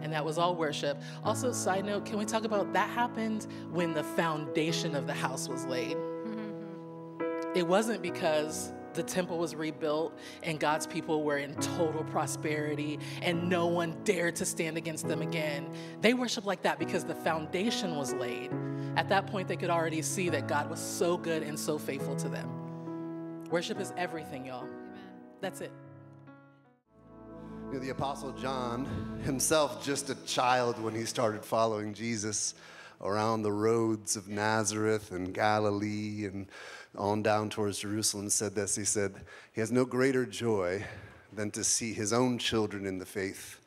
and 0.05 0.13
that 0.13 0.23
was 0.23 0.37
all 0.37 0.55
worship. 0.55 1.01
Also, 1.23 1.51
side 1.51 1.83
note, 1.83 2.05
can 2.05 2.19
we 2.19 2.25
talk 2.25 2.43
about 2.43 2.71
that 2.73 2.89
happened 2.91 3.47
when 3.71 3.91
the 3.91 4.03
foundation 4.03 4.95
of 4.95 5.07
the 5.07 5.13
house 5.13 5.49
was 5.49 5.65
laid? 5.65 5.97
Mm-hmm. 5.97 7.57
It 7.57 7.65
wasn't 7.65 8.03
because 8.03 8.71
the 8.93 9.01
temple 9.01 9.39
was 9.39 9.55
rebuilt 9.55 10.15
and 10.43 10.59
God's 10.59 10.85
people 10.85 11.23
were 11.23 11.39
in 11.39 11.55
total 11.55 12.03
prosperity 12.03 12.99
and 13.23 13.49
no 13.49 13.65
one 13.65 13.97
dared 14.03 14.35
to 14.35 14.45
stand 14.45 14.77
against 14.77 15.07
them 15.07 15.23
again. 15.23 15.73
They 16.01 16.13
worshiped 16.13 16.45
like 16.45 16.61
that 16.61 16.77
because 16.77 17.03
the 17.03 17.15
foundation 17.15 17.95
was 17.95 18.13
laid. 18.13 18.51
At 18.97 19.09
that 19.09 19.25
point, 19.25 19.47
they 19.47 19.57
could 19.57 19.71
already 19.71 20.03
see 20.03 20.29
that 20.29 20.47
God 20.47 20.69
was 20.69 20.79
so 20.79 21.17
good 21.17 21.41
and 21.41 21.59
so 21.59 21.79
faithful 21.79 22.15
to 22.17 22.29
them. 22.29 22.64
Worship 23.55 23.79
is 23.79 23.93
everything, 23.95 24.47
y'all. 24.47 24.67
That's 25.39 25.61
it. 25.61 25.71
You 27.67 27.75
know, 27.75 27.79
the 27.79 27.91
Apostle 27.91 28.33
John, 28.33 28.85
himself 29.23 29.81
just 29.81 30.09
a 30.09 30.15
child 30.25 30.77
when 30.83 30.93
he 30.93 31.05
started 31.05 31.45
following 31.45 31.93
Jesus 31.93 32.53
around 32.99 33.43
the 33.43 33.53
roads 33.53 34.17
of 34.17 34.27
Nazareth 34.27 35.13
and 35.13 35.33
Galilee 35.33 36.25
and 36.25 36.47
on 36.97 37.23
down 37.23 37.49
towards 37.49 37.79
Jerusalem, 37.79 38.29
said 38.29 38.55
this. 38.55 38.75
He 38.75 38.83
said, 38.83 39.15
He 39.53 39.61
has 39.61 39.71
no 39.71 39.85
greater 39.85 40.25
joy 40.25 40.83
than 41.31 41.49
to 41.51 41.63
see 41.63 41.93
his 41.93 42.11
own 42.11 42.37
children 42.37 42.85
in 42.85 42.97
the 42.97 43.05
faith 43.05 43.61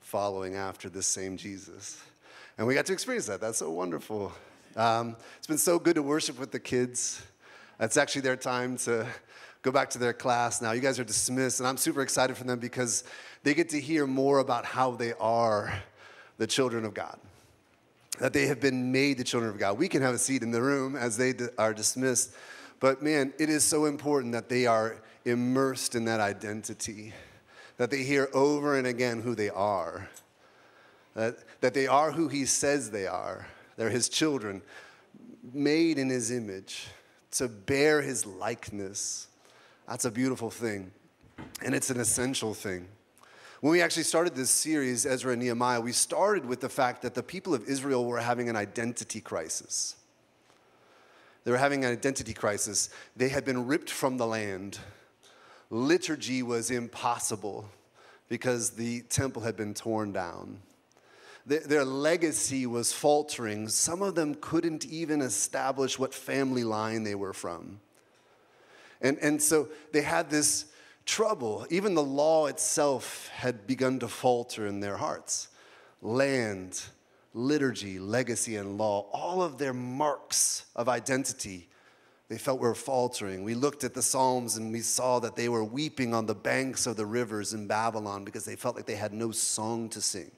following 0.00 0.54
after 0.54 0.90
this 0.90 1.06
same 1.06 1.38
Jesus. 1.38 1.98
And 2.58 2.66
we 2.66 2.74
got 2.74 2.84
to 2.84 2.92
experience 2.92 3.24
that. 3.28 3.40
That's 3.40 3.56
so 3.56 3.70
wonderful. 3.70 4.32
Um, 4.76 5.16
it's 5.38 5.46
been 5.46 5.56
so 5.56 5.78
good 5.78 5.94
to 5.94 6.02
worship 6.02 6.38
with 6.38 6.52
the 6.52 6.60
kids. 6.60 7.22
It's 7.80 7.96
actually 7.96 8.20
their 8.20 8.36
time 8.36 8.76
to 8.76 9.06
go 9.62 9.70
back 9.70 9.90
to 9.90 9.98
their 9.98 10.12
class 10.12 10.62
now. 10.62 10.72
You 10.72 10.80
guys 10.80 10.98
are 10.98 11.04
dismissed, 11.04 11.60
and 11.60 11.66
I'm 11.66 11.76
super 11.76 12.02
excited 12.02 12.36
for 12.36 12.44
them 12.44 12.58
because 12.58 13.04
they 13.42 13.54
get 13.54 13.68
to 13.70 13.80
hear 13.80 14.06
more 14.06 14.38
about 14.38 14.64
how 14.64 14.92
they 14.92 15.12
are 15.20 15.82
the 16.38 16.46
children 16.46 16.84
of 16.84 16.94
God, 16.94 17.18
that 18.18 18.32
they 18.32 18.46
have 18.46 18.60
been 18.60 18.92
made 18.92 19.18
the 19.18 19.24
children 19.24 19.52
of 19.52 19.58
God. 19.58 19.78
We 19.78 19.88
can 19.88 20.02
have 20.02 20.14
a 20.14 20.18
seat 20.18 20.42
in 20.42 20.50
the 20.50 20.62
room 20.62 20.96
as 20.96 21.16
they 21.16 21.34
are 21.58 21.74
dismissed, 21.74 22.32
but 22.80 23.02
man, 23.02 23.32
it 23.38 23.50
is 23.50 23.62
so 23.62 23.84
important 23.84 24.32
that 24.32 24.48
they 24.48 24.66
are 24.66 24.96
immersed 25.24 25.94
in 25.94 26.06
that 26.06 26.20
identity, 26.20 27.12
that 27.76 27.90
they 27.90 28.02
hear 28.02 28.28
over 28.32 28.78
and 28.78 28.86
again 28.86 29.20
who 29.20 29.34
they 29.34 29.50
are, 29.50 30.08
that, 31.14 31.36
that 31.60 31.74
they 31.74 31.86
are 31.86 32.12
who 32.12 32.28
He 32.28 32.46
says 32.46 32.90
they 32.90 33.06
are. 33.06 33.46
They're 33.76 33.90
His 33.90 34.08
children, 34.08 34.62
made 35.52 35.98
in 35.98 36.08
His 36.08 36.30
image, 36.30 36.88
to 37.32 37.48
bear 37.48 38.00
His 38.00 38.24
likeness. 38.24 39.28
That's 39.90 40.04
a 40.04 40.10
beautiful 40.10 40.50
thing, 40.50 40.92
and 41.64 41.74
it's 41.74 41.90
an 41.90 41.98
essential 41.98 42.54
thing. 42.54 42.86
When 43.60 43.72
we 43.72 43.82
actually 43.82 44.04
started 44.04 44.36
this 44.36 44.48
series, 44.48 45.04
Ezra 45.04 45.32
and 45.32 45.42
Nehemiah, 45.42 45.80
we 45.80 45.90
started 45.90 46.46
with 46.46 46.60
the 46.60 46.68
fact 46.68 47.02
that 47.02 47.14
the 47.14 47.24
people 47.24 47.54
of 47.54 47.68
Israel 47.68 48.04
were 48.04 48.20
having 48.20 48.48
an 48.48 48.54
identity 48.54 49.20
crisis. 49.20 49.96
They 51.42 51.50
were 51.50 51.58
having 51.58 51.84
an 51.84 51.90
identity 51.90 52.32
crisis. 52.32 52.90
They 53.16 53.30
had 53.30 53.44
been 53.44 53.66
ripped 53.66 53.90
from 53.90 54.16
the 54.16 54.28
land. 54.28 54.78
Liturgy 55.70 56.44
was 56.44 56.70
impossible 56.70 57.68
because 58.28 58.70
the 58.70 59.00
temple 59.02 59.42
had 59.42 59.56
been 59.56 59.74
torn 59.74 60.12
down. 60.12 60.60
their, 61.46 61.84
legacy 61.84 62.64
was 62.64 62.92
faltering. 62.92 63.66
Some 63.66 64.02
of 64.02 64.14
them 64.14 64.36
couldn't 64.36 64.86
even 64.86 65.20
establish 65.20 65.98
what 65.98 66.14
family 66.14 66.62
line 66.62 67.02
they 67.02 67.16
were 67.16 67.32
from. 67.32 67.80
And, 69.00 69.18
and 69.18 69.42
so 69.42 69.68
they 69.92 70.02
had 70.02 70.30
this 70.30 70.66
trouble. 71.06 71.66
Even 71.70 71.94
the 71.94 72.02
law 72.02 72.46
itself 72.46 73.28
had 73.28 73.66
begun 73.66 73.98
to 74.00 74.08
falter 74.08 74.66
in 74.66 74.80
their 74.80 74.96
hearts. 74.96 75.48
Land, 76.02 76.82
liturgy, 77.34 77.98
legacy, 77.98 78.56
and 78.56 78.78
law, 78.78 79.06
all 79.12 79.42
of 79.42 79.58
their 79.58 79.72
marks 79.72 80.66
of 80.76 80.88
identity, 80.88 81.68
they 82.28 82.38
felt 82.38 82.60
were 82.60 82.74
faltering. 82.74 83.42
We 83.42 83.54
looked 83.54 83.82
at 83.82 83.94
the 83.94 84.02
Psalms 84.02 84.56
and 84.56 84.72
we 84.72 84.80
saw 84.80 85.18
that 85.20 85.36
they 85.36 85.48
were 85.48 85.64
weeping 85.64 86.14
on 86.14 86.26
the 86.26 86.34
banks 86.34 86.86
of 86.86 86.96
the 86.96 87.06
rivers 87.06 87.54
in 87.54 87.66
Babylon 87.66 88.24
because 88.24 88.44
they 88.44 88.56
felt 88.56 88.76
like 88.76 88.86
they 88.86 88.94
had 88.94 89.12
no 89.12 89.32
song 89.32 89.88
to 89.90 90.00
sing. 90.00 90.30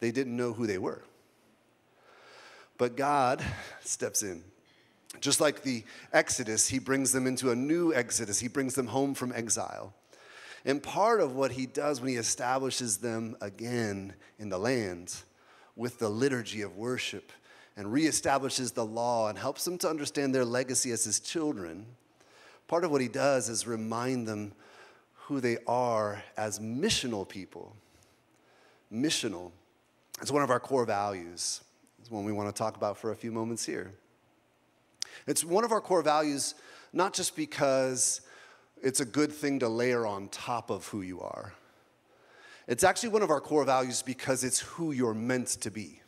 They 0.00 0.10
didn't 0.10 0.36
know 0.36 0.54
who 0.54 0.66
they 0.66 0.78
were. 0.78 1.02
But 2.78 2.96
God 2.96 3.44
steps 3.82 4.22
in. 4.22 4.42
Just 5.18 5.40
like 5.40 5.62
the 5.62 5.82
Exodus, 6.12 6.68
he 6.68 6.78
brings 6.78 7.10
them 7.10 7.26
into 7.26 7.50
a 7.50 7.56
new 7.56 7.92
Exodus. 7.92 8.38
He 8.38 8.48
brings 8.48 8.74
them 8.74 8.86
home 8.86 9.14
from 9.14 9.32
exile. 9.32 9.92
And 10.64 10.82
part 10.82 11.20
of 11.20 11.34
what 11.34 11.52
he 11.52 11.66
does 11.66 12.00
when 12.00 12.10
he 12.10 12.16
establishes 12.16 12.98
them 12.98 13.36
again 13.40 14.14
in 14.38 14.50
the 14.50 14.58
land 14.58 15.14
with 15.74 15.98
the 15.98 16.08
liturgy 16.08 16.62
of 16.62 16.76
worship 16.76 17.32
and 17.76 17.88
reestablishes 17.88 18.74
the 18.74 18.84
law 18.84 19.28
and 19.28 19.38
helps 19.38 19.64
them 19.64 19.78
to 19.78 19.88
understand 19.88 20.34
their 20.34 20.44
legacy 20.44 20.92
as 20.92 21.04
his 21.04 21.18
children, 21.18 21.86
part 22.68 22.84
of 22.84 22.90
what 22.90 23.00
he 23.00 23.08
does 23.08 23.48
is 23.48 23.66
remind 23.66 24.28
them 24.28 24.52
who 25.14 25.40
they 25.40 25.58
are 25.66 26.22
as 26.36 26.58
missional 26.58 27.26
people. 27.26 27.74
Missional. 28.92 29.50
It's 30.20 30.30
one 30.30 30.42
of 30.42 30.50
our 30.50 30.60
core 30.60 30.84
values. 30.84 31.62
It's 32.00 32.10
one 32.10 32.24
we 32.24 32.32
want 32.32 32.54
to 32.54 32.58
talk 32.58 32.76
about 32.76 32.98
for 32.98 33.12
a 33.12 33.16
few 33.16 33.32
moments 33.32 33.64
here. 33.64 33.94
It's 35.26 35.44
one 35.44 35.64
of 35.64 35.72
our 35.72 35.80
core 35.80 36.02
values, 36.02 36.54
not 36.92 37.12
just 37.12 37.36
because 37.36 38.20
it's 38.82 39.00
a 39.00 39.04
good 39.04 39.32
thing 39.32 39.58
to 39.60 39.68
layer 39.68 40.06
on 40.06 40.28
top 40.28 40.70
of 40.70 40.86
who 40.88 41.02
you 41.02 41.20
are. 41.20 41.52
It's 42.66 42.84
actually 42.84 43.10
one 43.10 43.22
of 43.22 43.30
our 43.30 43.40
core 43.40 43.64
values 43.64 44.02
because 44.02 44.44
it's 44.44 44.60
who 44.60 44.92
you're 44.92 45.14
meant 45.14 45.48
to 45.48 45.70
be. 45.70 46.00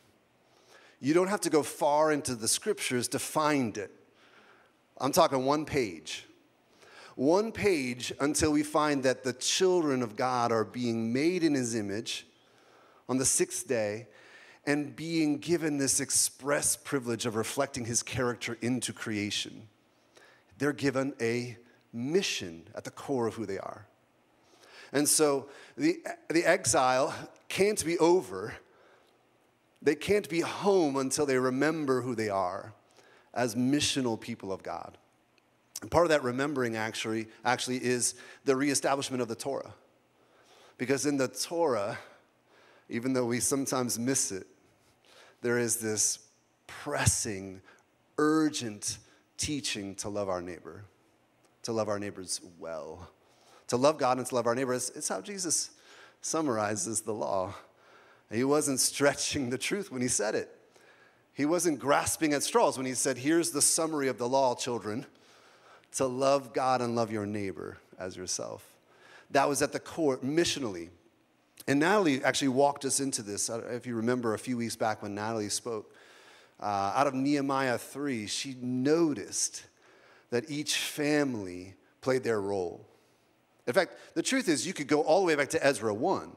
You 1.01 1.13
don't 1.13 1.27
have 1.27 1.41
to 1.41 1.49
go 1.49 1.63
far 1.63 2.11
into 2.11 2.35
the 2.35 2.47
scriptures 2.47 3.09
to 3.09 3.19
find 3.19 3.77
it. 3.77 3.91
I'm 4.99 5.11
talking 5.11 5.45
one 5.45 5.65
page. 5.65 6.25
One 7.15 7.51
page 7.51 8.13
until 8.19 8.51
we 8.51 8.63
find 8.63 9.03
that 9.03 9.23
the 9.23 9.33
children 9.33 10.01
of 10.01 10.15
God 10.15 10.51
are 10.51 10.63
being 10.63 11.11
made 11.11 11.43
in 11.43 11.53
his 11.53 11.75
image 11.75 12.25
on 13.09 13.17
the 13.17 13.25
sixth 13.25 13.67
day 13.67 14.07
and 14.65 14.95
being 14.95 15.39
given 15.39 15.77
this 15.77 15.99
express 15.99 16.75
privilege 16.75 17.25
of 17.25 17.35
reflecting 17.35 17.85
his 17.85 18.01
character 18.01 18.57
into 18.61 18.93
creation. 18.93 19.67
They're 20.57 20.73
given 20.73 21.13
a 21.19 21.57
mission 21.91 22.63
at 22.75 22.83
the 22.83 22.91
core 22.91 23.27
of 23.27 23.35
who 23.35 23.45
they 23.45 23.59
are. 23.59 23.85
And 24.93 25.09
so 25.09 25.49
the, 25.75 25.97
the 26.29 26.45
exile 26.45 27.13
can't 27.49 27.83
be 27.83 27.97
over. 27.99 28.55
They 29.81 29.95
can't 29.95 30.29
be 30.29 30.41
home 30.41 30.95
until 30.95 31.25
they 31.25 31.37
remember 31.37 32.01
who 32.01 32.15
they 32.15 32.29
are 32.29 32.73
as 33.33 33.55
missional 33.55 34.19
people 34.19 34.53
of 34.53 34.63
God. 34.63 34.97
And 35.81 35.91
part 35.91 36.05
of 36.05 36.09
that 36.11 36.23
remembering 36.23 36.77
actually, 36.77 37.27
actually 37.43 37.83
is 37.83 38.15
the 38.45 38.55
reestablishment 38.55 39.21
of 39.21 39.27
the 39.27 39.35
Torah. 39.35 39.73
Because 40.77 41.05
in 41.05 41.17
the 41.17 41.27
Torah, 41.27 41.97
even 42.87 43.13
though 43.13 43.25
we 43.25 43.39
sometimes 43.39 43.99
miss 43.99 44.31
it, 44.31 44.47
there 45.43 45.59
is 45.59 45.75
this 45.75 46.19
pressing, 46.65 47.61
urgent 48.17 48.97
teaching 49.37 49.93
to 49.95 50.09
love 50.09 50.29
our 50.29 50.41
neighbor, 50.41 50.85
to 51.63 51.71
love 51.71 51.89
our 51.89 51.99
neighbors 51.99 52.41
well. 52.57 53.09
To 53.67 53.77
love 53.77 53.97
God 53.97 54.17
and 54.17 54.25
to 54.27 54.35
love 54.35 54.47
our 54.47 54.55
neighbors, 54.55 54.91
it's 54.95 55.09
how 55.09 55.21
Jesus 55.21 55.71
summarizes 56.21 57.01
the 57.01 57.13
law. 57.13 57.53
He 58.31 58.43
wasn't 58.43 58.79
stretching 58.79 59.49
the 59.49 59.57
truth 59.57 59.91
when 59.91 60.01
he 60.01 60.07
said 60.07 60.33
it. 60.33 60.49
He 61.33 61.45
wasn't 61.45 61.79
grasping 61.79 62.33
at 62.33 62.43
straws 62.43 62.77
when 62.77 62.85
he 62.85 62.93
said, 62.93 63.17
Here's 63.17 63.51
the 63.51 63.61
summary 63.61 64.07
of 64.07 64.17
the 64.17 64.27
law, 64.27 64.55
children 64.55 65.05
to 65.93 66.05
love 66.05 66.53
God 66.53 66.81
and 66.81 66.95
love 66.95 67.11
your 67.11 67.25
neighbor 67.25 67.77
as 67.99 68.15
yourself. 68.15 68.65
That 69.31 69.47
was 69.47 69.61
at 69.61 69.71
the 69.71 69.79
core, 69.79 70.17
missionally. 70.17 70.89
And 71.67 71.79
Natalie 71.79 72.23
actually 72.23 72.49
walked 72.49 72.85
us 72.85 72.99
into 72.99 73.21
this. 73.21 73.49
If 73.49 73.87
you 73.87 73.95
remember 73.95 74.33
a 74.33 74.39
few 74.39 74.57
weeks 74.57 74.75
back 74.75 75.01
when 75.01 75.15
Natalie 75.15 75.49
spoke, 75.49 75.93
uh, 76.59 76.93
out 76.95 77.07
of 77.07 77.13
Nehemiah 77.13 77.77
3, 77.77 78.27
she 78.27 78.55
noticed 78.61 79.65
that 80.29 80.49
each 80.49 80.75
family 80.77 81.75
played 82.01 82.23
their 82.23 82.41
role. 82.41 82.85
In 83.65 83.73
fact, 83.73 83.93
the 84.13 84.23
truth 84.23 84.49
is, 84.49 84.67
you 84.67 84.73
could 84.73 84.87
go 84.87 85.01
all 85.01 85.21
the 85.21 85.27
way 85.27 85.35
back 85.35 85.49
to 85.49 85.65
Ezra 85.65 85.93
1. 85.93 86.35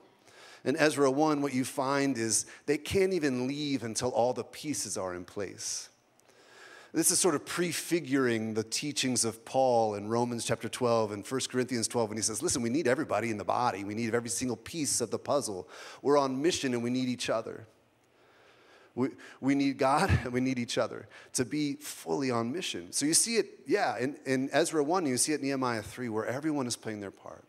In 0.64 0.76
Ezra 0.76 1.10
1, 1.10 1.42
what 1.42 1.54
you 1.54 1.64
find 1.64 2.18
is 2.18 2.46
they 2.66 2.78
can't 2.78 3.12
even 3.12 3.46
leave 3.46 3.82
until 3.84 4.10
all 4.10 4.32
the 4.32 4.44
pieces 4.44 4.96
are 4.98 5.14
in 5.14 5.24
place. 5.24 5.88
This 6.92 7.10
is 7.10 7.18
sort 7.18 7.34
of 7.34 7.44
prefiguring 7.44 8.54
the 8.54 8.62
teachings 8.62 9.24
of 9.24 9.44
Paul 9.44 9.96
in 9.96 10.08
Romans 10.08 10.44
chapter 10.44 10.68
12 10.68 11.12
and 11.12 11.26
1 11.26 11.40
Corinthians 11.50 11.88
12 11.88 12.10
when 12.10 12.16
he 12.16 12.22
says, 12.22 12.42
Listen, 12.42 12.62
we 12.62 12.70
need 12.70 12.86
everybody 12.86 13.30
in 13.30 13.36
the 13.36 13.44
body. 13.44 13.84
We 13.84 13.94
need 13.94 14.14
every 14.14 14.30
single 14.30 14.56
piece 14.56 15.00
of 15.00 15.10
the 15.10 15.18
puzzle. 15.18 15.68
We're 16.00 16.18
on 16.18 16.40
mission 16.40 16.74
and 16.74 16.82
we 16.82 16.90
need 16.90 17.08
each 17.08 17.28
other. 17.28 17.66
We, 18.94 19.10
we 19.42 19.54
need 19.54 19.76
God 19.76 20.10
and 20.24 20.32
we 20.32 20.40
need 20.40 20.58
each 20.58 20.78
other 20.78 21.06
to 21.34 21.44
be 21.44 21.74
fully 21.74 22.30
on 22.30 22.50
mission. 22.50 22.92
So 22.92 23.04
you 23.04 23.12
see 23.12 23.36
it, 23.36 23.60
yeah, 23.66 23.98
in, 23.98 24.16
in 24.24 24.48
Ezra 24.52 24.82
1, 24.82 25.04
you 25.04 25.18
see 25.18 25.32
it 25.32 25.42
Nehemiah 25.42 25.82
3, 25.82 26.08
where 26.08 26.24
everyone 26.24 26.66
is 26.66 26.76
playing 26.76 27.00
their 27.00 27.10
part, 27.10 27.44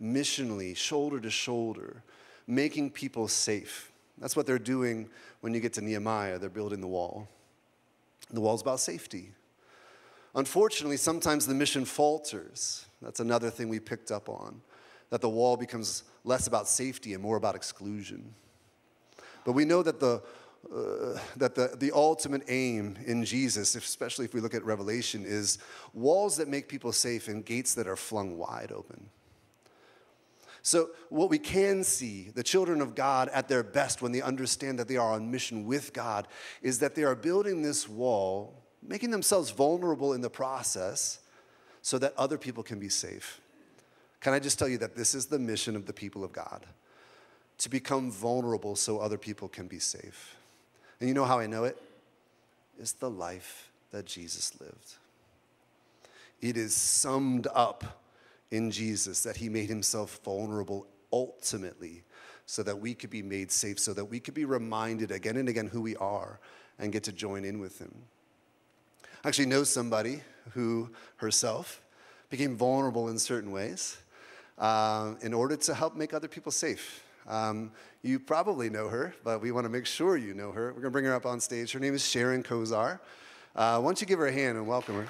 missionally, 0.00 0.76
shoulder 0.76 1.18
to 1.18 1.30
shoulder, 1.30 2.02
making 2.46 2.90
people 2.90 3.26
safe. 3.26 3.90
That's 4.18 4.36
what 4.36 4.46
they're 4.46 4.58
doing 4.58 5.08
when 5.40 5.54
you 5.54 5.60
get 5.60 5.72
to 5.74 5.80
Nehemiah. 5.80 6.38
They're 6.38 6.50
building 6.50 6.82
the 6.82 6.86
wall. 6.86 7.26
The 8.30 8.40
wall's 8.40 8.62
about 8.62 8.80
safety. 8.80 9.32
Unfortunately, 10.34 10.96
sometimes 10.96 11.46
the 11.46 11.54
mission 11.54 11.84
falters. 11.84 12.86
That's 13.00 13.20
another 13.20 13.50
thing 13.50 13.68
we 13.68 13.80
picked 13.80 14.10
up 14.10 14.28
on, 14.28 14.60
that 15.10 15.20
the 15.20 15.28
wall 15.28 15.56
becomes 15.56 16.02
less 16.24 16.46
about 16.46 16.68
safety 16.68 17.14
and 17.14 17.22
more 17.22 17.36
about 17.36 17.54
exclusion. 17.54 18.34
But 19.44 19.52
we 19.52 19.64
know 19.64 19.82
that 19.82 20.00
the 20.00 20.22
uh, 20.74 21.16
that 21.36 21.54
the, 21.54 21.76
the 21.78 21.92
ultimate 21.92 22.42
aim 22.48 22.96
in 23.06 23.24
Jesus, 23.24 23.76
especially 23.76 24.24
if 24.24 24.34
we 24.34 24.40
look 24.40 24.54
at 24.54 24.64
Revelation, 24.64 25.24
is 25.24 25.58
walls 25.94 26.36
that 26.38 26.48
make 26.48 26.68
people 26.68 26.90
safe 26.90 27.28
and 27.28 27.44
gates 27.44 27.74
that 27.74 27.86
are 27.86 27.94
flung 27.94 28.36
wide 28.36 28.72
open. 28.72 29.08
So, 30.66 30.90
what 31.10 31.30
we 31.30 31.38
can 31.38 31.84
see, 31.84 32.30
the 32.34 32.42
children 32.42 32.80
of 32.80 32.96
God 32.96 33.28
at 33.28 33.46
their 33.46 33.62
best 33.62 34.02
when 34.02 34.10
they 34.10 34.20
understand 34.20 34.80
that 34.80 34.88
they 34.88 34.96
are 34.96 35.12
on 35.12 35.30
mission 35.30 35.64
with 35.64 35.92
God, 35.92 36.26
is 36.60 36.80
that 36.80 36.96
they 36.96 37.04
are 37.04 37.14
building 37.14 37.62
this 37.62 37.88
wall, 37.88 38.64
making 38.82 39.12
themselves 39.12 39.52
vulnerable 39.52 40.12
in 40.12 40.22
the 40.22 40.28
process 40.28 41.20
so 41.82 41.98
that 41.98 42.14
other 42.16 42.36
people 42.36 42.64
can 42.64 42.80
be 42.80 42.88
safe. 42.88 43.40
Can 44.20 44.32
I 44.32 44.40
just 44.40 44.58
tell 44.58 44.66
you 44.66 44.78
that 44.78 44.96
this 44.96 45.14
is 45.14 45.26
the 45.26 45.38
mission 45.38 45.76
of 45.76 45.86
the 45.86 45.92
people 45.92 46.24
of 46.24 46.32
God? 46.32 46.66
To 47.58 47.70
become 47.70 48.10
vulnerable 48.10 48.74
so 48.74 48.98
other 48.98 49.18
people 49.18 49.46
can 49.46 49.68
be 49.68 49.78
safe. 49.78 50.34
And 50.98 51.08
you 51.08 51.14
know 51.14 51.26
how 51.26 51.38
I 51.38 51.46
know 51.46 51.62
it? 51.62 51.80
It's 52.76 52.90
the 52.90 53.08
life 53.08 53.70
that 53.92 54.04
Jesus 54.04 54.60
lived. 54.60 54.94
It 56.40 56.56
is 56.56 56.74
summed 56.74 57.46
up 57.54 58.02
in 58.50 58.70
Jesus 58.70 59.22
that 59.22 59.36
he 59.36 59.48
made 59.48 59.68
himself 59.68 60.20
vulnerable 60.24 60.86
ultimately 61.12 62.02
so 62.46 62.62
that 62.62 62.78
we 62.78 62.94
could 62.94 63.10
be 63.10 63.22
made 63.22 63.50
safe, 63.50 63.78
so 63.78 63.92
that 63.92 64.04
we 64.04 64.20
could 64.20 64.34
be 64.34 64.44
reminded 64.44 65.10
again 65.10 65.36
and 65.36 65.48
again 65.48 65.66
who 65.66 65.80
we 65.80 65.96
are 65.96 66.38
and 66.78 66.92
get 66.92 67.02
to 67.04 67.12
join 67.12 67.44
in 67.44 67.58
with 67.58 67.78
him. 67.78 67.92
I 69.24 69.28
actually 69.28 69.46
know 69.46 69.64
somebody 69.64 70.22
who 70.52 70.90
herself 71.16 71.82
became 72.30 72.56
vulnerable 72.56 73.08
in 73.08 73.18
certain 73.18 73.50
ways 73.50 73.96
uh, 74.58 75.14
in 75.22 75.34
order 75.34 75.56
to 75.56 75.74
help 75.74 75.96
make 75.96 76.14
other 76.14 76.28
people 76.28 76.52
safe. 76.52 77.02
Um, 77.26 77.72
you 78.02 78.20
probably 78.20 78.70
know 78.70 78.88
her, 78.88 79.14
but 79.24 79.40
we 79.40 79.50
want 79.50 79.64
to 79.64 79.68
make 79.68 79.86
sure 79.86 80.16
you 80.16 80.32
know 80.34 80.52
her. 80.52 80.66
We're 80.66 80.82
going 80.82 80.84
to 80.84 80.90
bring 80.90 81.04
her 81.06 81.14
up 81.14 81.26
on 81.26 81.40
stage. 81.40 81.72
Her 81.72 81.80
name 81.80 81.94
is 81.94 82.06
Sharon 82.06 82.44
Kozar. 82.44 83.00
Uh, 83.56 83.80
why 83.80 83.88
don't 83.88 84.00
you 84.00 84.06
give 84.06 84.20
her 84.20 84.28
a 84.28 84.32
hand 84.32 84.56
and 84.56 84.66
welcome 84.66 84.94
her? 84.94 85.08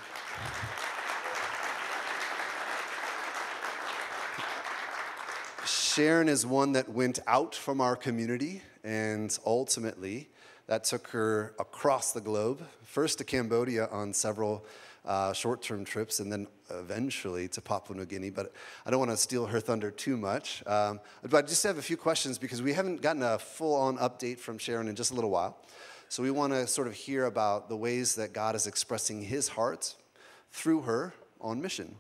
Sharon 5.97 6.29
is 6.29 6.45
one 6.45 6.73
that 6.73 6.91
went 6.91 7.21
out 7.27 7.55
from 7.55 7.81
our 7.81 7.97
community 7.97 8.61
and 8.85 9.35
ultimately 9.47 10.29
that 10.67 10.85
took 10.85 11.09
her 11.09 11.55
across 11.59 12.13
the 12.13 12.21
globe, 12.21 12.63
first 12.85 13.17
to 13.17 13.25
Cambodia 13.25 13.87
on 13.87 14.13
several 14.13 14.67
uh, 15.07 15.33
short 15.33 15.63
term 15.63 15.87
trips, 15.87 16.21
and 16.21 16.31
then 16.31 16.49
eventually 16.69 17.49
to 17.49 17.63
Papua 17.63 17.97
New 17.97 18.05
Guinea. 18.05 18.29
But 18.29 18.53
I 18.85 18.91
don't 18.91 18.99
want 18.99 19.11
to 19.11 19.17
steal 19.17 19.47
her 19.47 19.59
thunder 19.59 19.91
too 19.91 20.19
much. 20.19 20.63
Um, 20.67 21.01
but 21.23 21.45
I 21.45 21.49
just 21.49 21.63
have 21.63 21.79
a 21.79 21.83
few 21.83 21.97
questions 21.97 22.37
because 22.37 22.61
we 22.61 22.75
haven't 22.75 23.01
gotten 23.01 23.23
a 23.23 23.39
full 23.39 23.75
on 23.75 23.97
update 23.97 24.39
from 24.39 24.59
Sharon 24.59 24.89
in 24.89 24.97
just 24.97 25.13
a 25.13 25.15
little 25.15 25.31
while. 25.31 25.57
So 26.11 26.23
we 26.23 26.31
want 26.31 26.53
to 26.53 26.67
sort 26.67 26.89
of 26.89 26.93
hear 26.93 27.25
about 27.25 27.71
the 27.71 27.77
ways 27.79 28.17
that 28.17 28.35
God 28.35 28.55
is 28.55 28.67
expressing 28.67 29.23
his 29.23 29.49
heart 29.49 29.95
through 30.51 30.83
her 30.83 31.15
on 31.41 31.63
mission. 31.63 31.97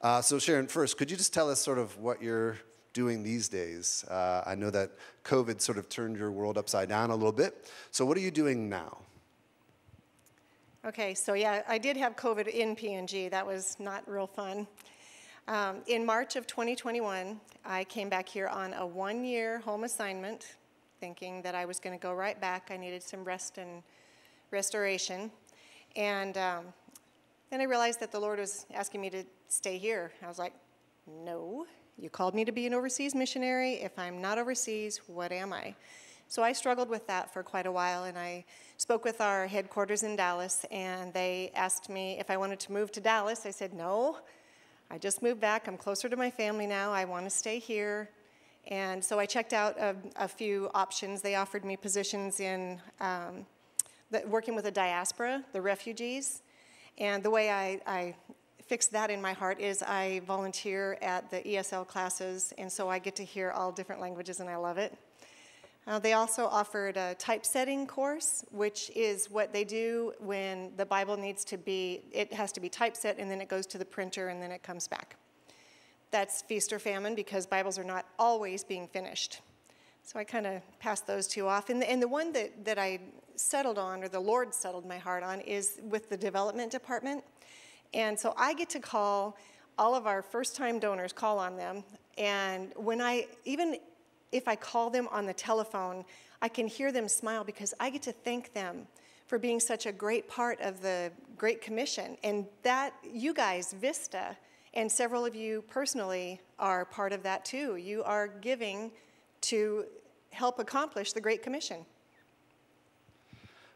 Uh, 0.00 0.20
so, 0.20 0.40
Sharon, 0.40 0.66
first, 0.66 0.98
could 0.98 1.12
you 1.12 1.16
just 1.16 1.32
tell 1.32 1.48
us 1.48 1.60
sort 1.60 1.78
of 1.78 1.96
what 1.96 2.20
you're 2.20 2.58
doing 2.96 3.22
these 3.22 3.46
days? 3.46 4.04
Uh, 4.08 4.42
I 4.46 4.54
know 4.54 4.70
that 4.70 4.92
COVID 5.22 5.60
sort 5.60 5.76
of 5.76 5.90
turned 5.90 6.16
your 6.16 6.32
world 6.32 6.56
upside 6.56 6.88
down 6.88 7.10
a 7.10 7.14
little 7.14 7.30
bit. 7.30 7.70
So, 7.90 8.06
what 8.06 8.16
are 8.16 8.20
you 8.20 8.30
doing 8.30 8.70
now? 8.70 8.96
Okay, 10.86 11.12
so 11.12 11.34
yeah, 11.34 11.62
I 11.68 11.76
did 11.76 11.98
have 11.98 12.16
COVID 12.16 12.48
in 12.48 12.74
PNG. 12.74 13.30
That 13.30 13.46
was 13.46 13.76
not 13.78 14.08
real 14.08 14.26
fun. 14.26 14.66
Um, 15.46 15.82
in 15.86 16.06
March 16.06 16.36
of 16.36 16.46
2021, 16.46 17.38
I 17.66 17.84
came 17.84 18.08
back 18.08 18.26
here 18.28 18.48
on 18.48 18.72
a 18.72 18.86
one 18.86 19.24
year 19.24 19.58
home 19.58 19.84
assignment, 19.84 20.56
thinking 20.98 21.42
that 21.42 21.54
I 21.54 21.66
was 21.66 21.78
going 21.78 21.96
to 21.96 22.02
go 22.02 22.14
right 22.14 22.40
back. 22.40 22.70
I 22.70 22.78
needed 22.78 23.02
some 23.02 23.24
rest 23.24 23.58
and 23.58 23.82
restoration. 24.50 25.30
And 25.96 26.38
um, 26.38 26.64
then 27.50 27.60
I 27.60 27.64
realized 27.64 28.00
that 28.00 28.10
the 28.10 28.20
Lord 28.20 28.38
was 28.38 28.64
asking 28.72 29.02
me 29.02 29.10
to 29.10 29.24
stay 29.48 29.76
here. 29.76 30.12
I 30.22 30.28
was 30.28 30.38
like, 30.38 30.54
no, 31.06 31.66
you 31.98 32.10
called 32.10 32.34
me 32.34 32.44
to 32.44 32.52
be 32.52 32.66
an 32.66 32.74
overseas 32.74 33.14
missionary. 33.14 33.74
If 33.74 33.98
I'm 33.98 34.20
not 34.20 34.38
overseas, 34.38 35.00
what 35.06 35.32
am 35.32 35.52
I? 35.52 35.74
So 36.28 36.42
I 36.42 36.52
struggled 36.52 36.88
with 36.88 37.06
that 37.06 37.32
for 37.32 37.42
quite 37.42 37.66
a 37.66 37.72
while, 37.72 38.04
and 38.04 38.18
I 38.18 38.44
spoke 38.76 39.04
with 39.04 39.20
our 39.20 39.46
headquarters 39.46 40.02
in 40.02 40.16
Dallas, 40.16 40.66
and 40.70 41.14
they 41.14 41.52
asked 41.54 41.88
me 41.88 42.18
if 42.18 42.30
I 42.30 42.36
wanted 42.36 42.60
to 42.60 42.72
move 42.72 42.92
to 42.92 43.00
Dallas. 43.00 43.46
I 43.46 43.50
said, 43.50 43.72
no, 43.72 44.18
I 44.90 44.98
just 44.98 45.22
moved 45.22 45.40
back. 45.40 45.68
I'm 45.68 45.76
closer 45.78 46.08
to 46.08 46.16
my 46.16 46.30
family 46.30 46.66
now. 46.66 46.92
I 46.92 47.04
want 47.04 47.24
to 47.26 47.30
stay 47.30 47.58
here. 47.58 48.10
And 48.68 49.02
so 49.02 49.18
I 49.18 49.26
checked 49.26 49.52
out 49.52 49.78
a, 49.78 49.96
a 50.16 50.28
few 50.28 50.68
options. 50.74 51.22
They 51.22 51.36
offered 51.36 51.64
me 51.64 51.76
positions 51.76 52.40
in 52.40 52.80
um, 53.00 53.46
the, 54.10 54.22
working 54.26 54.54
with 54.54 54.64
the 54.64 54.70
diaspora, 54.70 55.44
the 55.52 55.62
refugees. 55.62 56.42
And 56.98 57.22
the 57.22 57.30
way 57.30 57.50
I, 57.50 57.80
I 57.86 58.14
fixed 58.66 58.92
that 58.92 59.10
in 59.10 59.22
my 59.22 59.32
heart 59.32 59.60
is 59.60 59.82
I 59.82 60.20
volunteer 60.26 60.98
at 61.00 61.30
the 61.30 61.40
ESL 61.42 61.86
classes, 61.86 62.52
and 62.58 62.70
so 62.70 62.88
I 62.88 62.98
get 62.98 63.16
to 63.16 63.24
hear 63.24 63.50
all 63.50 63.72
different 63.72 64.00
languages, 64.00 64.40
and 64.40 64.48
I 64.48 64.56
love 64.56 64.78
it. 64.78 64.96
Uh, 65.88 66.00
they 66.00 66.14
also 66.14 66.46
offered 66.46 66.96
a 66.96 67.14
typesetting 67.14 67.86
course, 67.86 68.44
which 68.50 68.90
is 68.96 69.30
what 69.30 69.52
they 69.52 69.62
do 69.62 70.12
when 70.18 70.72
the 70.76 70.84
Bible 70.84 71.16
needs 71.16 71.44
to 71.44 71.56
be, 71.56 72.02
it 72.10 72.32
has 72.32 72.50
to 72.50 72.60
be 72.60 72.68
typeset 72.68 73.18
and 73.18 73.30
then 73.30 73.40
it 73.40 73.48
goes 73.48 73.66
to 73.66 73.78
the 73.78 73.84
printer 73.84 74.28
and 74.28 74.42
then 74.42 74.50
it 74.50 74.64
comes 74.64 74.88
back. 74.88 75.14
That's 76.10 76.42
feast 76.42 76.72
or 76.72 76.80
famine 76.80 77.14
because 77.14 77.46
Bibles 77.46 77.78
are 77.78 77.84
not 77.84 78.04
always 78.18 78.64
being 78.64 78.88
finished. 78.88 79.42
So 80.02 80.18
I 80.18 80.24
kind 80.24 80.46
of 80.46 80.60
passed 80.80 81.06
those 81.06 81.28
two 81.28 81.46
off. 81.46 81.70
And 81.70 81.80
the, 81.80 81.88
and 81.88 82.02
the 82.02 82.08
one 82.08 82.32
that, 82.32 82.64
that 82.64 82.80
I 82.80 82.98
settled 83.36 83.78
on, 83.78 84.02
or 84.02 84.08
the 84.08 84.20
Lord 84.20 84.54
settled 84.54 84.86
my 84.86 84.98
heart 84.98 85.22
on, 85.22 85.40
is 85.40 85.80
with 85.82 86.08
the 86.08 86.16
development 86.16 86.72
department. 86.72 87.22
And 87.94 88.18
so 88.18 88.34
I 88.36 88.54
get 88.54 88.70
to 88.70 88.80
call 88.80 89.36
all 89.78 89.94
of 89.94 90.06
our 90.06 90.22
first 90.22 90.56
time 90.56 90.78
donors, 90.78 91.12
call 91.12 91.38
on 91.38 91.56
them. 91.56 91.84
And 92.18 92.72
when 92.76 93.00
I, 93.00 93.26
even 93.44 93.78
if 94.32 94.48
I 94.48 94.56
call 94.56 94.90
them 94.90 95.08
on 95.10 95.26
the 95.26 95.34
telephone, 95.34 96.04
I 96.42 96.48
can 96.48 96.66
hear 96.66 96.92
them 96.92 97.08
smile 97.08 97.44
because 97.44 97.74
I 97.80 97.90
get 97.90 98.02
to 98.02 98.12
thank 98.12 98.52
them 98.52 98.86
for 99.26 99.38
being 99.38 99.60
such 99.60 99.86
a 99.86 99.92
great 99.92 100.28
part 100.28 100.60
of 100.60 100.80
the 100.80 101.10
Great 101.36 101.60
Commission. 101.60 102.16
And 102.22 102.46
that, 102.62 102.94
you 103.04 103.34
guys, 103.34 103.72
Vista, 103.72 104.36
and 104.74 104.90
several 104.90 105.24
of 105.24 105.34
you 105.34 105.62
personally 105.68 106.40
are 106.58 106.84
part 106.84 107.12
of 107.12 107.22
that 107.24 107.44
too. 107.44 107.76
You 107.76 108.02
are 108.04 108.28
giving 108.28 108.92
to 109.42 109.86
help 110.30 110.58
accomplish 110.58 111.12
the 111.12 111.20
Great 111.20 111.42
Commission. 111.42 111.84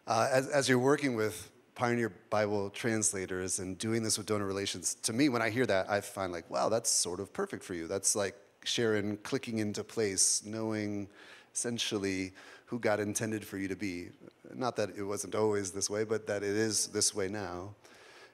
Uh, 0.06 0.28
as, 0.30 0.48
as 0.48 0.68
you're 0.68 0.78
working 0.78 1.14
with 1.14 1.50
Pioneer 1.80 2.12
Bible 2.28 2.68
translators 2.68 3.58
and 3.58 3.78
doing 3.78 4.02
this 4.02 4.18
with 4.18 4.26
donor 4.26 4.44
relations, 4.44 4.96
to 4.96 5.14
me, 5.14 5.30
when 5.30 5.40
I 5.40 5.48
hear 5.48 5.64
that, 5.64 5.88
I 5.88 6.02
find 6.02 6.30
like, 6.30 6.50
wow, 6.50 6.68
that's 6.68 6.90
sort 6.90 7.20
of 7.20 7.32
perfect 7.32 7.64
for 7.64 7.72
you. 7.72 7.86
That's 7.86 8.14
like 8.14 8.36
Sharon 8.64 9.16
clicking 9.22 9.60
into 9.60 9.82
place, 9.82 10.42
knowing 10.44 11.08
essentially 11.54 12.32
who 12.66 12.78
God 12.78 13.00
intended 13.00 13.46
for 13.46 13.56
you 13.56 13.66
to 13.66 13.76
be. 13.76 14.10
Not 14.54 14.76
that 14.76 14.90
it 14.94 15.02
wasn't 15.02 15.34
always 15.34 15.70
this 15.70 15.88
way, 15.88 16.04
but 16.04 16.26
that 16.26 16.42
it 16.42 16.54
is 16.54 16.88
this 16.88 17.14
way 17.14 17.28
now. 17.28 17.74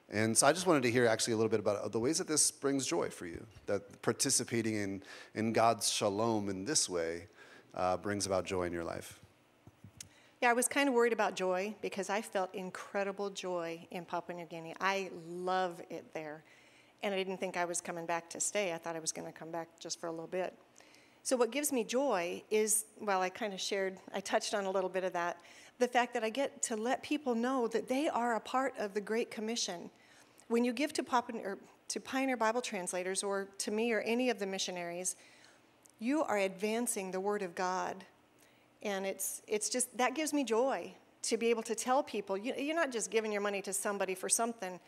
And 0.09 0.37
so 0.37 0.45
I 0.45 0.51
just 0.51 0.67
wanted 0.67 0.83
to 0.83 0.91
hear 0.91 1.07
actually 1.07 1.31
a 1.31 1.37
little 1.37 1.49
bit 1.49 1.61
about 1.61 1.89
the 1.93 2.01
ways 2.01 2.17
that 2.17 2.27
this 2.27 2.51
brings 2.51 2.85
joy 2.85 3.09
for 3.09 3.27
you, 3.27 3.41
that 3.67 4.01
participating 4.01 4.75
in, 4.75 5.03
in 5.35 5.53
God's 5.53 5.89
shalom 5.89 6.49
in 6.49 6.65
this 6.65 6.89
way 6.89 7.27
uh, 7.73 7.95
brings 7.95 8.25
about 8.25 8.43
joy 8.43 8.63
in 8.63 8.73
your 8.73 8.83
life. 8.83 9.21
Yeah, 10.39 10.51
I 10.51 10.53
was 10.53 10.67
kind 10.67 10.87
of 10.87 10.93
worried 10.93 11.13
about 11.13 11.35
joy 11.35 11.73
because 11.81 12.11
I 12.11 12.21
felt 12.21 12.53
incredible 12.53 13.31
joy 13.31 13.87
in 13.89 14.05
Papua 14.05 14.37
New 14.37 14.45
Guinea. 14.45 14.75
I 14.79 15.09
love 15.27 15.81
it 15.89 16.05
there. 16.13 16.43
And 17.01 17.11
I 17.11 17.17
didn't 17.17 17.37
think 17.37 17.57
I 17.57 17.65
was 17.65 17.81
coming 17.81 18.05
back 18.05 18.29
to 18.31 18.39
stay. 18.39 18.71
I 18.71 18.77
thought 18.77 18.95
I 18.95 18.99
was 18.99 19.11
going 19.11 19.25
to 19.25 19.31
come 19.31 19.49
back 19.49 19.67
just 19.79 19.99
for 19.99 20.05
a 20.05 20.11
little 20.11 20.27
bit. 20.27 20.53
So, 21.23 21.35
what 21.35 21.51
gives 21.51 21.71
me 21.73 21.83
joy 21.83 22.43
is, 22.51 22.85
well, 23.01 23.21
I 23.21 23.29
kind 23.29 23.51
of 23.51 23.59
shared, 23.59 23.97
I 24.13 24.19
touched 24.19 24.53
on 24.53 24.65
a 24.65 24.71
little 24.71 24.89
bit 24.89 25.03
of 25.03 25.11
that, 25.13 25.37
the 25.79 25.87
fact 25.87 26.13
that 26.13 26.23
I 26.23 26.29
get 26.29 26.61
to 26.63 26.75
let 26.75 27.01
people 27.01 27.33
know 27.33 27.67
that 27.69 27.87
they 27.87 28.07
are 28.07 28.35
a 28.35 28.39
part 28.39 28.75
of 28.77 28.93
the 28.93 29.01
Great 29.01 29.31
Commission. 29.31 29.89
When 30.49 30.63
you 30.63 30.71
give 30.71 30.93
to, 30.93 31.05
or 31.43 31.57
to 31.87 31.99
Pioneer 31.99 32.37
Bible 32.37 32.61
translators 32.61 33.23
or 33.23 33.47
to 33.57 33.71
me 33.71 33.91
or 33.91 34.01
any 34.01 34.29
of 34.29 34.37
the 34.37 34.45
missionaries, 34.45 35.15
you 35.99 36.21
are 36.21 36.37
advancing 36.37 37.11
the 37.11 37.19
Word 37.19 37.41
of 37.41 37.55
God. 37.55 38.05
And 38.83 39.05
it's, 39.05 39.41
it's 39.47 39.69
just, 39.69 39.95
that 39.97 40.15
gives 40.15 40.33
me 40.33 40.43
joy 40.43 40.93
to 41.23 41.37
be 41.37 41.47
able 41.47 41.63
to 41.63 41.75
tell 41.75 42.03
people 42.03 42.37
you, 42.37 42.53
you're 42.57 42.75
not 42.75 42.91
just 42.91 43.11
giving 43.11 43.31
your 43.31 43.41
money 43.41 43.61
to 43.63 43.73
somebody 43.73 44.15
for 44.15 44.29
something, 44.29 44.79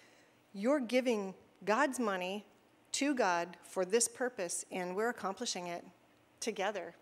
you're 0.53 0.79
giving 0.79 1.33
God's 1.65 1.99
money 1.99 2.45
to 2.93 3.13
God 3.13 3.57
for 3.63 3.85
this 3.85 4.07
purpose, 4.07 4.65
and 4.71 4.95
we're 4.95 5.09
accomplishing 5.09 5.67
it 5.67 5.83
together. 6.39 6.95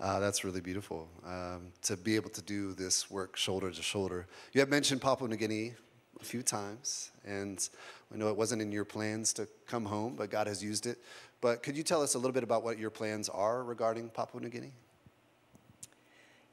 Uh, 0.00 0.20
that's 0.20 0.44
really 0.44 0.60
beautiful 0.60 1.08
um, 1.26 1.72
to 1.82 1.96
be 1.96 2.14
able 2.14 2.30
to 2.30 2.42
do 2.42 2.72
this 2.74 3.10
work 3.10 3.36
shoulder 3.36 3.70
to 3.70 3.82
shoulder. 3.82 4.26
You 4.52 4.60
have 4.60 4.68
mentioned 4.68 5.00
Papua 5.00 5.28
New 5.28 5.36
Guinea 5.36 5.74
a 6.20 6.24
few 6.24 6.42
times, 6.42 7.10
and 7.24 7.68
I 8.12 8.16
know 8.16 8.28
it 8.28 8.36
wasn't 8.36 8.62
in 8.62 8.70
your 8.70 8.84
plans 8.84 9.32
to 9.34 9.48
come 9.66 9.84
home, 9.84 10.14
but 10.16 10.30
God 10.30 10.46
has 10.46 10.62
used 10.62 10.86
it. 10.86 10.98
But 11.40 11.62
could 11.64 11.76
you 11.76 11.82
tell 11.82 12.02
us 12.02 12.14
a 12.14 12.18
little 12.18 12.32
bit 12.32 12.44
about 12.44 12.62
what 12.62 12.78
your 12.78 12.90
plans 12.90 13.28
are 13.28 13.64
regarding 13.64 14.08
Papua 14.10 14.40
New 14.40 14.50
Guinea? 14.50 14.72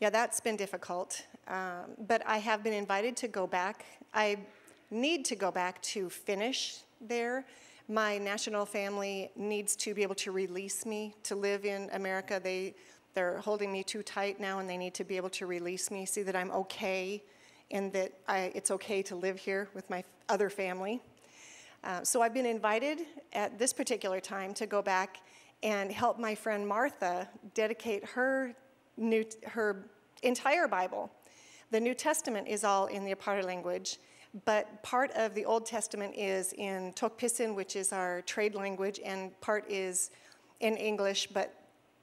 Yeah, 0.01 0.09
that's 0.09 0.41
been 0.41 0.57
difficult, 0.57 1.25
um, 1.47 1.95
but 2.05 2.21
I 2.27 2.39
have 2.39 2.63
been 2.63 2.73
invited 2.73 3.15
to 3.17 3.29
go 3.29 3.47
back. 3.47 3.85
I 4.13 4.37
need 4.91 5.23
to 5.25 5.37
go 5.37 5.51
back 5.51 5.81
to 5.83 6.09
finish 6.09 6.79
there. 6.99 7.45
My 7.87 8.17
national 8.17 8.65
family 8.65 9.31
needs 9.37 9.73
to 9.77 9.93
be 9.93 10.03
able 10.03 10.15
to 10.15 10.33
release 10.33 10.85
me 10.85 11.15
to 11.23 11.35
live 11.35 11.63
in 11.63 11.89
America. 11.93 12.41
They, 12.43 12.75
they're 13.13 13.37
holding 13.37 13.71
me 13.71 13.83
too 13.83 14.03
tight 14.03 14.37
now, 14.37 14.59
and 14.59 14.69
they 14.69 14.75
need 14.75 14.93
to 14.95 15.05
be 15.05 15.15
able 15.15 15.29
to 15.29 15.45
release 15.45 15.89
me, 15.89 16.05
see 16.05 16.23
that 16.23 16.35
I'm 16.35 16.51
okay, 16.51 17.23
and 17.71 17.93
that 17.93 18.11
I, 18.27 18.51
it's 18.53 18.71
okay 18.71 19.01
to 19.03 19.15
live 19.15 19.37
here 19.37 19.69
with 19.73 19.89
my 19.89 20.03
other 20.27 20.49
family. 20.49 20.99
Uh, 21.85 22.03
so 22.03 22.21
I've 22.21 22.33
been 22.33 22.45
invited 22.45 22.99
at 23.31 23.57
this 23.57 23.71
particular 23.71 24.19
time 24.19 24.53
to 24.55 24.65
go 24.65 24.81
back 24.81 25.21
and 25.63 25.89
help 25.89 26.19
my 26.19 26.35
friend 26.35 26.67
Martha 26.67 27.29
dedicate 27.53 28.03
her 28.03 28.53
new, 28.97 29.25
her 29.45 29.85
entire 30.23 30.67
Bible. 30.67 31.11
The 31.71 31.79
New 31.79 31.93
Testament 31.93 32.47
is 32.47 32.63
all 32.63 32.87
in 32.87 33.05
the 33.05 33.13
Apari 33.13 33.43
language, 33.43 33.99
but 34.45 34.83
part 34.83 35.11
of 35.11 35.33
the 35.33 35.45
Old 35.45 35.65
Testament 35.65 36.13
is 36.15 36.53
in 36.53 36.93
Tok 36.93 37.17
Pisin, 37.17 37.55
which 37.55 37.75
is 37.75 37.93
our 37.93 38.21
trade 38.21 38.53
language, 38.55 38.99
and 39.03 39.39
part 39.41 39.69
is 39.69 40.11
in 40.59 40.77
English, 40.77 41.27
but 41.27 41.53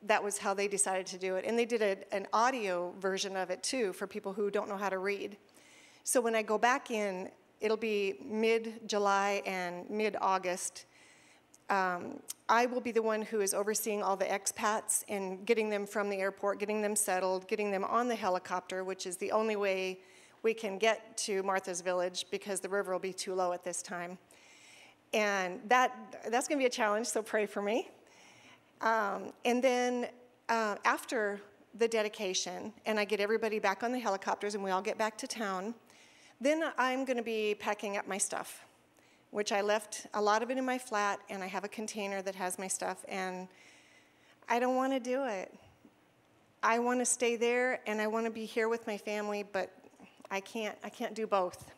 that 0.04 0.22
was 0.22 0.38
how 0.38 0.52
they 0.52 0.66
decided 0.66 1.06
to 1.06 1.18
do 1.18 1.36
it. 1.36 1.44
And 1.46 1.58
they 1.58 1.64
did 1.64 1.82
a, 1.82 2.14
an 2.14 2.26
audio 2.32 2.92
version 2.98 3.36
of 3.36 3.50
it 3.50 3.62
too 3.62 3.92
for 3.92 4.06
people 4.06 4.32
who 4.32 4.50
don't 4.50 4.68
know 4.68 4.76
how 4.76 4.88
to 4.88 4.98
read. 4.98 5.36
So 6.04 6.20
when 6.20 6.34
I 6.34 6.42
go 6.42 6.58
back 6.58 6.90
in, 6.90 7.30
it'll 7.60 7.76
be 7.76 8.14
mid 8.24 8.88
July 8.88 9.42
and 9.46 9.88
mid 9.88 10.16
August. 10.20 10.86
Um, 11.72 12.20
I 12.50 12.66
will 12.66 12.82
be 12.82 12.92
the 12.92 13.00
one 13.00 13.22
who 13.22 13.40
is 13.40 13.54
overseeing 13.54 14.02
all 14.02 14.14
the 14.14 14.26
expats 14.26 15.04
and 15.08 15.46
getting 15.46 15.70
them 15.70 15.86
from 15.86 16.10
the 16.10 16.18
airport, 16.18 16.58
getting 16.58 16.82
them 16.82 16.94
settled, 16.94 17.48
getting 17.48 17.70
them 17.70 17.82
on 17.82 18.08
the 18.08 18.14
helicopter, 18.14 18.84
which 18.84 19.06
is 19.06 19.16
the 19.16 19.32
only 19.32 19.56
way 19.56 19.98
we 20.42 20.52
can 20.52 20.76
get 20.76 21.16
to 21.16 21.42
Martha's 21.44 21.80
Village 21.80 22.26
because 22.30 22.60
the 22.60 22.68
river 22.68 22.92
will 22.92 22.98
be 22.98 23.14
too 23.14 23.34
low 23.34 23.54
at 23.54 23.64
this 23.64 23.80
time. 23.80 24.18
And 25.14 25.60
that, 25.68 25.96
that's 26.30 26.46
going 26.46 26.58
to 26.58 26.62
be 26.62 26.66
a 26.66 26.70
challenge, 26.70 27.06
so 27.06 27.22
pray 27.22 27.46
for 27.46 27.62
me. 27.62 27.88
Um, 28.82 29.32
and 29.46 29.64
then 29.64 30.08
uh, 30.50 30.76
after 30.84 31.40
the 31.78 31.88
dedication 31.88 32.74
and 32.84 33.00
I 33.00 33.06
get 33.06 33.18
everybody 33.18 33.58
back 33.58 33.82
on 33.82 33.92
the 33.92 33.98
helicopters 33.98 34.54
and 34.54 34.62
we 34.62 34.70
all 34.70 34.82
get 34.82 34.98
back 34.98 35.16
to 35.18 35.26
town, 35.26 35.74
then 36.38 36.64
I'm 36.76 37.06
going 37.06 37.16
to 37.16 37.22
be 37.22 37.54
packing 37.58 37.96
up 37.96 38.06
my 38.06 38.18
stuff, 38.18 38.66
which 39.32 39.50
I 39.50 39.62
left 39.62 40.06
a 40.14 40.22
lot 40.22 40.42
of 40.42 40.50
it 40.50 40.58
in 40.58 40.64
my 40.64 40.78
flat 40.78 41.18
and 41.30 41.42
I 41.42 41.46
have 41.46 41.64
a 41.64 41.68
container 41.68 42.20
that 42.22 42.34
has 42.34 42.58
my 42.58 42.68
stuff 42.68 43.04
and 43.08 43.48
I 44.48 44.60
don't 44.60 44.76
want 44.76 44.92
to 44.92 45.00
do 45.00 45.24
it. 45.24 45.52
I 46.62 46.78
want 46.78 47.00
to 47.00 47.06
stay 47.06 47.36
there 47.36 47.80
and 47.86 48.00
I 48.00 48.06
want 48.06 48.26
to 48.26 48.30
be 48.30 48.44
here 48.44 48.68
with 48.68 48.86
my 48.86 48.98
family, 48.98 49.42
but 49.42 49.72
I 50.30 50.40
can't 50.40 50.76
I 50.84 50.90
can't 50.90 51.14
do 51.14 51.26
both. 51.26 51.70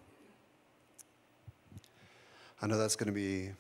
I 2.61 2.67
know 2.67 2.77
that's 2.77 2.97
going 2.97 3.07
to 3.07 3.13
be 3.13 3.51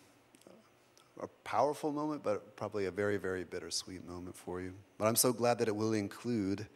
a 1.22 1.28
powerful 1.44 1.92
moment, 1.92 2.22
but 2.24 2.56
probably 2.56 2.86
a 2.86 2.90
very, 2.90 3.16
very 3.16 3.44
bittersweet 3.44 4.06
moment 4.06 4.36
for 4.36 4.60
you. 4.60 4.74
But 4.98 5.06
I'm 5.06 5.16
so 5.16 5.32
glad 5.32 5.58
that 5.58 5.68
it 5.68 5.76
will 5.76 5.92
include 5.92 6.66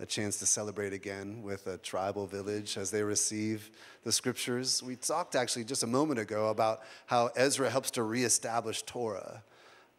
a 0.00 0.06
chance 0.06 0.38
to 0.38 0.46
celebrate 0.46 0.92
again 0.92 1.42
with 1.42 1.66
a 1.66 1.78
tribal 1.78 2.26
village 2.26 2.76
as 2.76 2.90
they 2.90 3.02
receive 3.02 3.70
the 4.04 4.12
scriptures. 4.12 4.82
We 4.82 4.96
talked 4.96 5.36
actually 5.36 5.64
just 5.64 5.82
a 5.82 5.86
moment 5.86 6.18
ago 6.18 6.48
about 6.48 6.80
how 7.06 7.30
Ezra 7.36 7.70
helps 7.70 7.90
to 7.92 8.02
reestablish 8.02 8.82
Torah. 8.82 9.42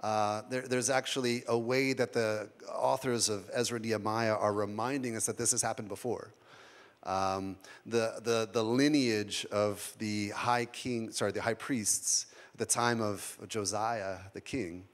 Uh, 0.01 0.41
there, 0.49 0.63
there's 0.63 0.89
actually 0.89 1.43
a 1.47 1.57
way 1.57 1.93
that 1.93 2.11
the 2.11 2.49
authors 2.69 3.29
of 3.29 3.49
Ezra 3.53 3.77
and 3.77 3.85
Nehemiah 3.85 4.35
are 4.35 4.51
reminding 4.51 5.15
us 5.15 5.25
that 5.27 5.37
this 5.37 5.51
has 5.51 5.61
happened 5.61 5.87
before. 5.87 6.33
Um, 7.03 7.57
the, 7.85 8.19
the, 8.23 8.49
the 8.51 8.63
lineage 8.63 9.45
of 9.51 9.93
the 9.99 10.29
high 10.29 10.65
king, 10.65 11.11
sorry, 11.11 11.31
the 11.31 11.41
high 11.41 11.53
priests 11.53 12.27
at 12.53 12.59
the 12.59 12.65
time 12.65 13.01
of 13.01 13.37
Josiah, 13.47 14.17
the 14.33 14.41
king, 14.41 14.85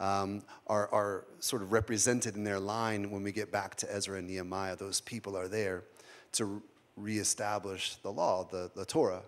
um, 0.00 0.42
are, 0.66 0.92
are 0.92 1.26
sort 1.38 1.62
of 1.62 1.72
represented 1.72 2.34
in 2.34 2.42
their 2.42 2.58
line 2.58 3.10
when 3.10 3.22
we 3.22 3.30
get 3.30 3.52
back 3.52 3.76
to 3.76 3.94
Ezra 3.94 4.18
and 4.18 4.26
Nehemiah. 4.26 4.74
Those 4.74 5.00
people 5.00 5.36
are 5.36 5.46
there 5.46 5.84
to 6.32 6.62
reestablish 6.96 7.96
the 7.96 8.10
law, 8.10 8.48
the, 8.50 8.70
the 8.74 8.84
Torah. 8.84 9.22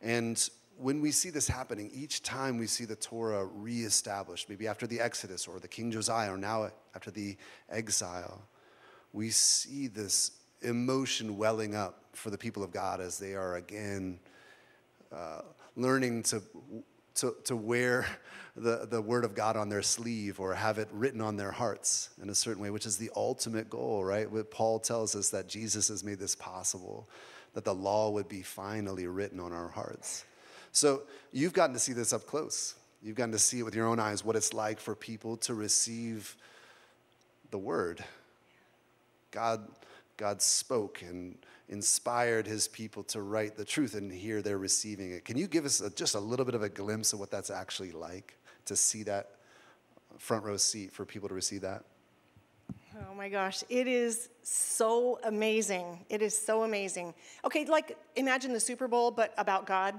And 0.00 0.48
when 0.78 1.00
we 1.00 1.12
see 1.12 1.30
this 1.30 1.46
happening, 1.46 1.90
each 1.94 2.22
time 2.22 2.58
we 2.58 2.66
see 2.66 2.84
the 2.84 2.96
Torah 2.96 3.44
reestablished, 3.44 4.48
maybe 4.48 4.66
after 4.66 4.86
the 4.86 4.98
Exodus 4.98 5.46
or 5.46 5.60
the 5.60 5.68
King 5.68 5.92
Josiah, 5.92 6.32
or 6.32 6.38
now 6.38 6.70
after 6.94 7.10
the 7.10 7.36
exile, 7.70 8.40
we 9.12 9.30
see 9.30 9.88
this 9.88 10.32
emotion 10.62 11.36
welling 11.36 11.74
up 11.74 12.04
for 12.14 12.30
the 12.30 12.38
people 12.38 12.62
of 12.62 12.72
God 12.72 13.00
as 13.00 13.18
they 13.18 13.34
are 13.34 13.56
again 13.56 14.18
uh, 15.14 15.42
learning 15.76 16.22
to, 16.24 16.42
to, 17.16 17.34
to 17.44 17.56
wear 17.56 18.06
the, 18.56 18.86
the 18.90 19.00
word 19.00 19.24
of 19.24 19.34
God 19.34 19.56
on 19.56 19.68
their 19.68 19.82
sleeve 19.82 20.38
or 20.38 20.54
have 20.54 20.78
it 20.78 20.88
written 20.92 21.20
on 21.20 21.36
their 21.36 21.50
hearts 21.50 22.10
in 22.22 22.28
a 22.28 22.34
certain 22.34 22.62
way, 22.62 22.70
which 22.70 22.86
is 22.86 22.96
the 22.96 23.10
ultimate 23.16 23.70
goal, 23.70 24.04
right? 24.04 24.30
What 24.30 24.50
Paul 24.50 24.78
tells 24.78 25.16
us 25.16 25.30
that 25.30 25.48
Jesus 25.48 25.88
has 25.88 26.04
made 26.04 26.18
this 26.18 26.34
possible, 26.34 27.08
that 27.54 27.64
the 27.64 27.74
law 27.74 28.10
would 28.10 28.28
be 28.28 28.42
finally 28.42 29.06
written 29.06 29.40
on 29.40 29.52
our 29.52 29.68
hearts. 29.68 30.24
So 30.72 31.02
you've 31.32 31.52
gotten 31.52 31.74
to 31.74 31.80
see 31.80 31.92
this 31.92 32.12
up 32.12 32.26
close. 32.26 32.74
You've 33.02 33.16
gotten 33.16 33.32
to 33.32 33.38
see 33.38 33.60
it 33.60 33.62
with 33.62 33.74
your 33.74 33.86
own 33.86 33.98
eyes, 33.98 34.24
what 34.24 34.36
it's 34.36 34.54
like 34.54 34.78
for 34.78 34.94
people 34.94 35.36
to 35.38 35.54
receive 35.54 36.36
the 37.50 37.58
word. 37.58 38.04
God, 39.30 39.66
God 40.16 40.40
spoke 40.40 41.02
and 41.02 41.36
inspired 41.72 42.46
his 42.46 42.68
people 42.68 43.02
to 43.04 43.22
write 43.22 43.56
the 43.56 43.64
truth, 43.64 43.94
and 43.94 44.12
here 44.12 44.42
they're 44.42 44.58
receiving 44.58 45.10
it. 45.10 45.24
Can 45.24 45.38
you 45.38 45.48
give 45.48 45.64
us 45.64 45.80
a, 45.80 45.90
just 45.90 46.14
a 46.14 46.20
little 46.20 46.44
bit 46.44 46.54
of 46.54 46.62
a 46.62 46.68
glimpse 46.68 47.12
of 47.12 47.18
what 47.18 47.30
that's 47.30 47.50
actually 47.50 47.90
like 47.90 48.36
to 48.66 48.76
see 48.76 49.02
that 49.04 49.30
front 50.18 50.44
row 50.44 50.58
seat 50.58 50.92
for 50.92 51.04
people 51.04 51.28
to 51.28 51.34
receive 51.34 51.62
that? 51.62 51.84
Oh 53.10 53.14
my 53.14 53.30
gosh, 53.30 53.64
it 53.70 53.88
is 53.88 54.28
so 54.42 55.18
amazing. 55.24 56.04
It 56.10 56.20
is 56.20 56.36
so 56.38 56.64
amazing. 56.64 57.14
Okay, 57.44 57.64
like 57.64 57.96
imagine 58.16 58.52
the 58.52 58.60
Super 58.60 58.86
Bowl, 58.86 59.10
but 59.10 59.32
about 59.38 59.66
God. 59.66 59.94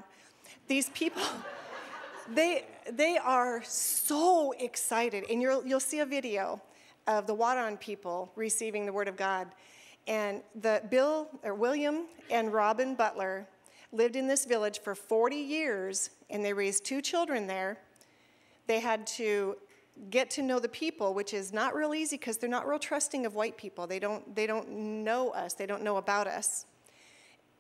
These 0.68 0.90
people, 0.90 1.24
they, 2.34 2.66
they 2.92 3.18
are 3.18 3.64
so 3.64 4.54
excited. 4.60 5.26
And 5.30 5.42
you'll, 5.42 5.66
you'll 5.66 5.80
see 5.80 6.00
a 6.00 6.06
video 6.06 6.62
of 7.08 7.26
the 7.26 7.36
Wadon 7.36 7.80
people 7.80 8.32
receiving 8.36 8.86
the 8.86 8.94
Word 8.94 9.08
of 9.08 9.18
God. 9.18 9.48
And 10.08 10.42
the 10.56 10.82
Bill 10.90 11.30
or 11.44 11.54
William 11.54 12.06
and 12.30 12.52
Robin 12.52 12.96
Butler 12.96 13.48
lived 13.92 14.16
in 14.16 14.28
this 14.28 14.46
village 14.46 14.80
for 14.82 14.96
40 14.96 15.36
years 15.36 16.10
and 16.30 16.44
they 16.44 16.54
raised 16.54 16.84
two 16.84 17.02
children 17.02 17.48
there. 17.48 17.78
They 18.68 18.80
had 18.80 19.06
to 19.08 19.58
get 20.10 20.32
to 20.32 20.42
know 20.42 20.60
the 20.60 20.70
people, 20.70 21.14
which 21.14 21.34
is 21.34 21.54
not 21.54 21.76
real 21.76 21.94
easy 21.94 22.18
because 22.18 22.38
they're 22.38 22.50
not 22.50 22.68
real 22.68 22.80
trusting 22.80 23.26
of 23.26 23.36
white 23.36 23.58
people. 23.58 23.86
They 23.86 24.00
don't, 24.00 24.36
they 24.36 24.48
don't 24.48 24.70
know 24.70 25.30
us, 25.30 25.54
they 25.54 25.66
don't 25.66 25.84
know 25.84 25.98
about 25.98 26.28
us. 26.28 26.66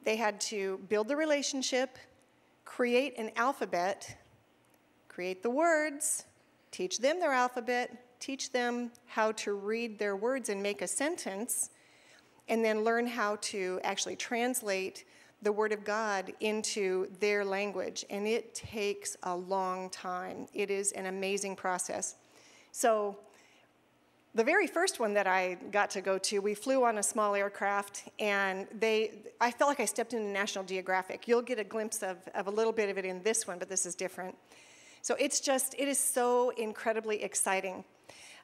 They 0.03 0.15
had 0.15 0.41
to 0.41 0.79
build 0.89 1.07
the 1.07 1.15
relationship, 1.15 1.97
create 2.65 3.17
an 3.17 3.31
alphabet, 3.35 4.17
create 5.07 5.43
the 5.43 5.49
words, 5.49 6.25
teach 6.71 6.99
them 6.99 7.19
their 7.19 7.31
alphabet, 7.31 8.19
teach 8.19 8.51
them 8.51 8.91
how 9.05 9.31
to 9.33 9.53
read 9.53 9.99
their 9.99 10.15
words 10.15 10.49
and 10.49 10.61
make 10.61 10.81
a 10.81 10.87
sentence 10.87 11.69
and 12.47 12.63
then 12.63 12.83
learn 12.83 13.07
how 13.07 13.37
to 13.41 13.79
actually 13.83 14.15
translate 14.15 15.05
the 15.41 15.51
Word 15.51 15.71
of 15.71 15.83
God 15.83 16.33
into 16.39 17.07
their 17.19 17.43
language. 17.43 18.05
And 18.09 18.25
it 18.25 18.55
takes 18.55 19.17
a 19.23 19.35
long 19.35 19.89
time. 19.89 20.47
It 20.53 20.71
is 20.71 20.91
an 20.93 21.05
amazing 21.05 21.55
process. 21.55 22.15
So, 22.71 23.17
the 24.35 24.43
very 24.43 24.65
first 24.65 24.99
one 24.99 25.13
that 25.13 25.27
I 25.27 25.57
got 25.71 25.91
to 25.91 26.01
go 26.01 26.17
to, 26.17 26.39
we 26.39 26.55
flew 26.55 26.83
on 26.85 26.97
a 26.97 27.03
small 27.03 27.35
aircraft, 27.35 28.09
and 28.17 28.65
they, 28.79 29.11
I 29.39 29.51
felt 29.51 29.69
like 29.69 29.79
I 29.79 29.85
stepped 29.85 30.13
into 30.13 30.25
National 30.25 30.63
Geographic. 30.63 31.27
You'll 31.27 31.43
get 31.43 31.59
a 31.59 31.63
glimpse 31.63 32.01
of, 32.01 32.17
of 32.33 32.47
a 32.47 32.49
little 32.49 32.73
bit 32.73 32.89
of 32.89 32.97
it 32.97 33.05
in 33.05 33.21
this 33.21 33.45
one, 33.45 33.59
but 33.59 33.69
this 33.69 33.85
is 33.85 33.93
different. 33.93 34.35
So 35.03 35.13
it's 35.19 35.39
just, 35.39 35.75
it 35.77 35.87
is 35.87 35.99
so 35.99 36.49
incredibly 36.51 37.21
exciting. 37.21 37.83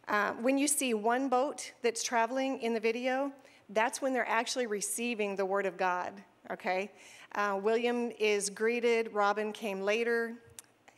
Uh, 0.07 0.33
when 0.33 0.59
you 0.59 0.67
see 0.67 0.93
one 0.93 1.27
boat 1.27 1.71
that's 1.81 2.03
traveling 2.03 2.61
in 2.61 2.75
the 2.75 2.79
video, 2.79 3.31
that's 3.69 4.01
when 4.01 4.13
they're 4.13 4.27
actually 4.27 4.67
receiving 4.67 5.35
the 5.35 5.45
Word 5.45 5.65
of 5.65 5.77
God, 5.77 6.13
okay? 6.51 6.91
Uh, 7.35 7.59
William 7.61 8.11
is 8.19 8.49
greeted, 8.49 9.13
Robin 9.13 9.51
came 9.51 9.81
later, 9.81 10.33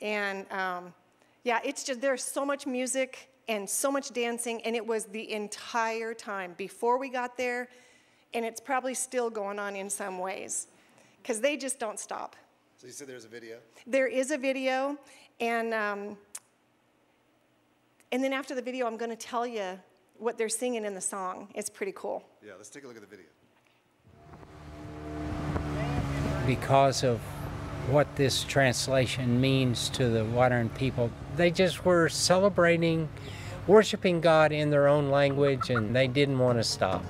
and 0.02 0.50
um, 0.52 0.94
yeah, 1.44 1.60
it's 1.64 1.84
just, 1.84 2.02
there's 2.02 2.24
so 2.24 2.46
much 2.46 2.66
music 2.66 3.30
and 3.48 3.70
so 3.70 3.92
much 3.92 4.12
dancing, 4.14 4.62
and 4.62 4.76
it 4.76 4.86
was 4.86 5.06
the 5.06 5.32
entire 5.32 6.14
time 6.14 6.54
before 6.58 6.98
we 6.98 7.10
got 7.10 7.36
there, 7.38 7.68
and 8.34 8.46
it's 8.46 8.62
probably 8.62 8.94
still 8.94 9.30
going 9.30 9.60
on 9.60 9.76
in 9.76 9.90
some 9.90 10.20
ways, 10.20 10.68
because 11.22 11.42
they 11.42 11.58
just 11.58 11.80
don't 11.80 12.00
stop. 12.00 12.36
So 12.78 12.88
you 12.88 12.94
said 12.94 13.08
there's 13.08 13.26
a 13.26 13.30
video? 13.30 13.58
There 13.86 14.08
is 14.08 14.32
a 14.32 14.38
video, 14.38 14.98
and 15.40 15.74
um, 15.74 16.18
and 18.12 18.24
then 18.24 18.34
after 18.34 18.56
the 18.56 18.62
video, 18.62 18.88
I'm 18.88 18.98
going 18.98 19.12
to 19.12 19.16
tell 19.16 19.46
you 19.46 19.80
what 20.18 20.38
they're 20.38 20.50
singing 20.50 20.86
in 20.86 20.94
the 20.96 21.02
song. 21.02 21.50
It's 21.54 21.70
pretty 21.70 21.94
cool. 21.96 22.24
Yeah, 22.44 22.54
let's 22.58 22.72
take 22.72 22.84
a 22.84 22.88
look 22.88 22.96
at 22.96 23.04
the 23.04 23.08
video. 23.08 23.28
Because 26.48 27.04
of 27.04 27.20
what 27.88 28.16
this 28.16 28.44
translation 28.44 29.40
means 29.40 29.90
to 29.90 30.10
the 30.10 30.22
Wadon 30.22 30.74
people, 30.76 31.12
they 31.36 31.52
just 31.52 31.86
were 31.86 32.10
celebrating, 32.10 33.10
worshiping 33.68 34.22
God 34.22 34.52
in 34.52 34.72
their 34.72 34.88
own 34.88 35.12
language, 35.12 35.70
and 35.70 35.96
they 35.96 36.08
didn't 36.08 36.40
want 36.40 36.58
to 36.58 36.64
stop. 36.64 37.06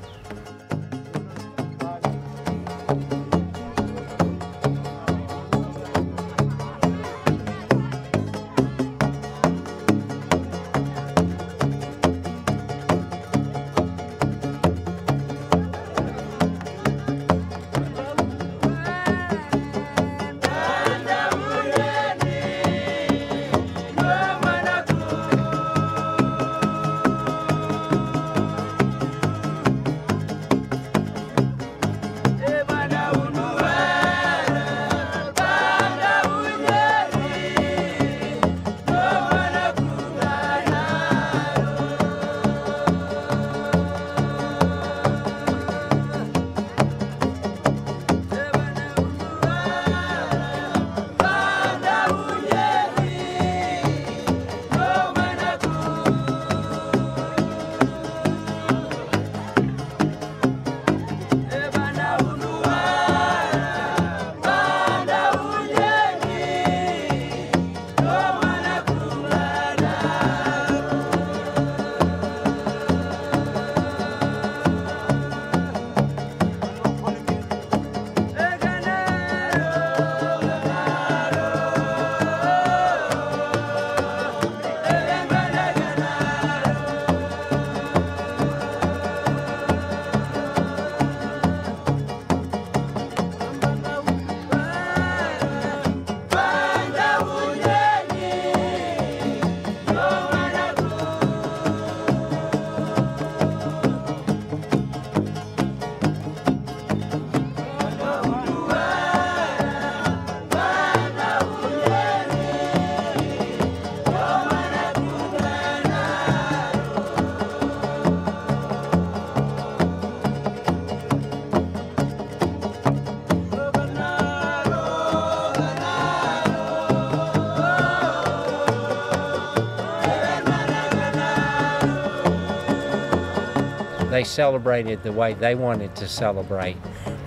Celebrated 134.31 135.03
the 135.03 135.11
way 135.11 135.33
they 135.33 135.55
wanted 135.55 135.93
to 135.97 136.07
celebrate 136.07 136.77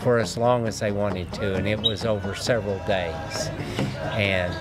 for 0.00 0.18
as 0.18 0.38
long 0.38 0.66
as 0.66 0.80
they 0.80 0.90
wanted 0.90 1.30
to, 1.34 1.54
and 1.54 1.68
it 1.68 1.78
was 1.80 2.04
over 2.06 2.34
several 2.34 2.78
days. 2.86 3.50
And 4.12 4.52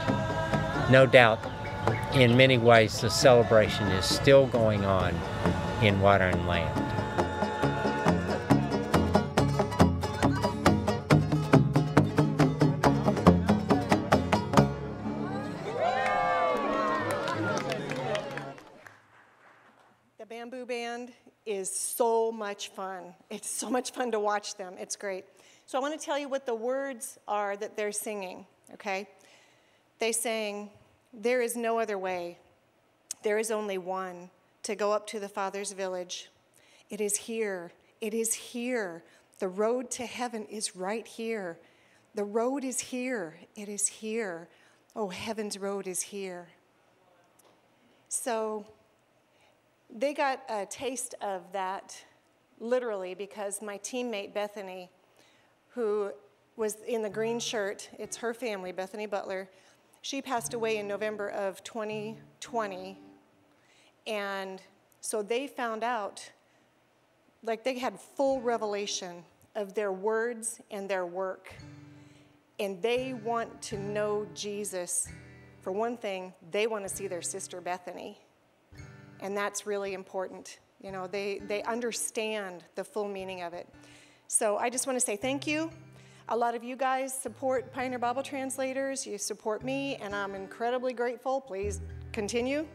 no 0.92 1.06
doubt, 1.06 1.40
in 2.14 2.36
many 2.36 2.58
ways, 2.58 3.00
the 3.00 3.10
celebration 3.10 3.88
is 3.88 4.06
still 4.06 4.48
going 4.48 4.84
on 4.84 5.16
in 5.82 6.00
Water 6.02 6.26
and 6.26 6.46
Land. 6.48 6.80
The 20.20 20.26
Bamboo 20.28 20.66
Band 20.66 21.14
is 21.46 21.70
so 21.70 22.13
much 22.32 22.70
fun. 22.70 23.14
It's 23.30 23.50
so 23.50 23.70
much 23.70 23.92
fun 23.92 24.12
to 24.12 24.20
watch 24.20 24.56
them. 24.56 24.76
It's 24.80 24.96
great. 24.96 25.26
So 25.66 25.78
I 25.78 25.82
want 25.82 26.00
to 26.00 26.06
tell 26.06 26.18
you 26.18 26.28
what 26.30 26.46
the 26.46 26.56
words 26.56 27.18
are 27.28 27.56
that 27.58 27.78
they're 27.78 27.92
singing, 27.92 28.46
okay? 28.74 29.08
They 30.00 30.12
sang, 30.12 30.70
There 31.14 31.42
is 31.42 31.56
no 31.56 31.80
other 31.80 31.98
way. 31.98 32.40
There 33.24 33.38
is 33.38 33.52
only 33.52 33.78
one 33.78 34.30
to 34.64 34.76
go 34.76 34.92
up 34.92 35.08
to 35.08 35.20
the 35.20 35.30
Father's 35.30 35.72
village. 35.72 36.30
It 36.90 37.00
is 37.00 37.16
here. 37.16 37.72
It 38.02 38.14
is 38.14 38.34
here. 38.34 39.04
The 39.40 39.48
road 39.48 39.90
to 39.92 40.06
heaven 40.06 40.46
is 40.46 40.76
right 40.76 41.08
here. 41.08 41.58
The 42.16 42.24
road 42.24 42.64
is 42.64 42.80
here. 42.80 43.38
It 43.56 43.70
is 43.70 43.88
here. 43.88 44.50
Oh, 44.96 45.08
heaven's 45.08 45.58
road 45.58 45.88
is 45.88 46.02
here. 46.02 46.50
So, 48.10 48.66
they 49.96 50.14
got 50.14 50.42
a 50.50 50.66
taste 50.66 51.16
of 51.22 51.52
that 51.52 52.04
literally 52.60 53.14
because 53.14 53.62
my 53.62 53.78
teammate 53.80 54.34
Bethany, 54.34 54.90
who 55.70 56.12
was 56.56 56.78
in 56.88 57.02
the 57.02 57.10
green 57.10 57.40
shirt, 57.40 57.90
it's 57.98 58.18
her 58.18 58.34
family, 58.34 58.72
Bethany 58.72 59.06
Butler, 59.06 59.50
she 60.02 60.22
passed 60.22 60.54
away 60.54 60.78
in 60.78 60.88
November 60.88 61.30
of 61.30 61.64
2020. 61.64 62.98
And 64.06 64.62
so 65.02 65.22
they 65.22 65.48
found 65.48 65.84
out, 65.84 66.30
like 67.42 67.64
they 67.64 67.80
had 67.80 68.00
full 68.00 68.42
revelation 68.42 69.24
of 69.56 69.74
their 69.74 69.92
words 69.92 70.62
and 70.72 70.90
their 70.90 71.06
work. 71.06 71.54
And 72.60 72.82
they 72.82 73.14
want 73.14 73.62
to 73.64 73.78
know 73.78 74.28
Jesus. 74.34 75.08
For 75.62 75.72
one 75.72 75.98
thing, 75.98 76.34
they 76.52 76.68
want 76.68 76.88
to 76.88 76.94
see 76.94 77.08
their 77.08 77.22
sister 77.22 77.62
Bethany 77.62 78.20
and 79.24 79.36
that's 79.38 79.66
really 79.66 79.94
important. 79.94 80.60
You 80.84 80.92
know, 80.92 81.08
they, 81.08 81.40
they 81.48 81.64
understand 81.64 82.64
the 82.76 82.84
full 82.84 83.08
meaning 83.08 83.42
of 83.42 83.54
it. 83.54 83.68
So 84.28 84.58
I 84.58 84.70
just 84.70 84.86
want 84.86 85.00
to 85.00 85.06
say 85.06 85.16
thank 85.16 85.48
you. 85.48 85.72
A 86.30 86.36
lot 86.36 86.56
of 86.56 86.64
you 86.64 86.76
guys 86.76 87.14
support 87.14 87.72
Pioneer 87.74 88.00
Bible 88.00 88.24
Translators. 88.24 89.08
You 89.08 89.18
support 89.18 89.64
me, 89.64 89.96
and 89.98 90.16
I'm 90.16 90.36
incredibly 90.36 90.94
grateful. 90.94 91.42
Please 91.42 91.82
continue. 92.12 92.66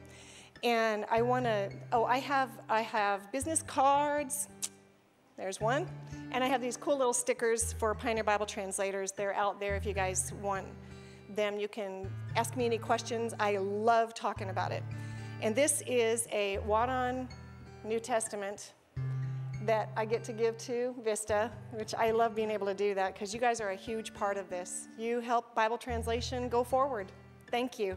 And 0.63 1.05
I 1.11 1.23
want 1.23 1.45
to. 1.45 1.71
Oh, 1.93 2.05
I 2.05 2.19
have 2.19 2.51
I 2.69 2.83
have 2.83 3.31
business 3.33 3.63
cards. 3.63 4.49
There's 5.37 5.61
one, 5.61 5.87
and 6.33 6.43
I 6.43 6.47
have 6.49 6.61
these 6.61 6.77
cool 6.77 6.97
little 6.99 7.13
stickers 7.13 7.73
for 7.75 7.95
Pioneer 7.95 8.25
Bible 8.25 8.47
Translators. 8.47 9.13
They're 9.13 9.35
out 9.35 9.61
there 9.61 9.77
if 9.77 9.87
you 9.87 9.93
guys 9.95 10.33
want 10.43 10.67
them. 11.35 11.59
You 11.59 11.69
can 11.69 12.11
ask 12.37 12.57
me 12.57 12.67
any 12.67 12.79
questions. 12.79 13.35
I 13.39 13.59
love 13.59 14.15
talking 14.15 14.51
about 14.51 14.73
it. 14.73 14.83
And 15.41 15.55
this 15.55 15.83
is 15.87 16.27
a 16.33 16.59
Wadon 16.67 17.29
New 17.89 17.99
Testament 17.99 18.75
that 19.65 19.91
I 19.97 20.05
get 20.05 20.23
to 20.25 20.33
give 20.33 20.57
to 20.59 20.95
Vista, 21.03 21.51
which 21.73 21.95
I 21.95 22.11
love 22.11 22.35
being 22.35 22.51
able 22.51 22.67
to 22.67 22.75
do 22.75 22.95
that 22.95 23.15
because 23.15 23.35
you 23.35 23.41
guys 23.41 23.61
are 23.61 23.71
a 23.71 23.77
huge 23.77 24.15
part 24.15 24.37
of 24.37 24.49
this. 24.49 24.89
You 24.99 25.21
help 25.21 25.55
Bible 25.55 25.79
translation 25.79 26.49
go 26.49 26.63
forward. 26.63 27.11
Thank 27.51 27.79
you. 27.79 27.97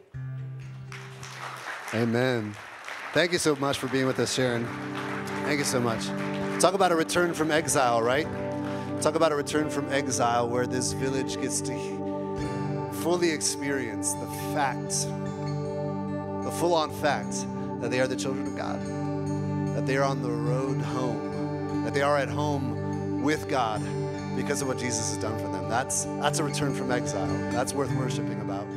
Amen. 1.93 2.55
Thank 3.13 3.33
you 3.33 3.37
so 3.37 3.55
much 3.57 3.77
for 3.77 3.87
being 3.87 4.05
with 4.05 4.19
us, 4.19 4.33
Sharon. 4.33 4.65
Thank 5.43 5.59
you 5.59 5.65
so 5.65 5.81
much. 5.81 6.07
Talk 6.61 6.73
about 6.73 6.91
a 6.91 6.95
return 6.95 7.33
from 7.33 7.51
exile, 7.51 8.01
right? 8.01 8.27
Talk 9.01 9.15
about 9.15 9.31
a 9.31 9.35
return 9.35 9.69
from 9.69 9.91
exile 9.91 10.47
where 10.47 10.67
this 10.67 10.93
village 10.93 11.41
gets 11.41 11.59
to 11.61 12.91
fully 13.01 13.31
experience 13.31 14.13
the 14.13 14.27
fact, 14.53 14.89
the 16.43 16.51
full 16.59 16.73
on 16.73 16.91
fact 17.01 17.45
that 17.81 17.89
they 17.89 17.99
are 17.99 18.07
the 18.07 18.15
children 18.15 18.45
of 18.45 18.55
God, 18.55 18.79
that 19.81 19.87
they 19.87 19.97
are 19.97 20.03
on 20.03 20.21
the 20.21 20.29
road 20.29 20.79
home, 20.79 21.83
that 21.83 21.91
they 21.91 22.03
are 22.03 22.15
at 22.15 22.29
home 22.29 23.23
with 23.23 23.49
God 23.49 23.81
because 24.35 24.61
of 24.61 24.67
what 24.67 24.77
Jesus 24.77 25.09
has 25.09 25.17
done 25.17 25.35
for 25.39 25.51
them. 25.51 25.67
That's, 25.67 26.03
that's 26.21 26.37
a 26.37 26.43
return 26.43 26.75
from 26.75 26.91
exile. 26.91 27.25
That's 27.51 27.73
worth 27.73 27.91
worshiping 27.95 28.39
about. 28.41 28.67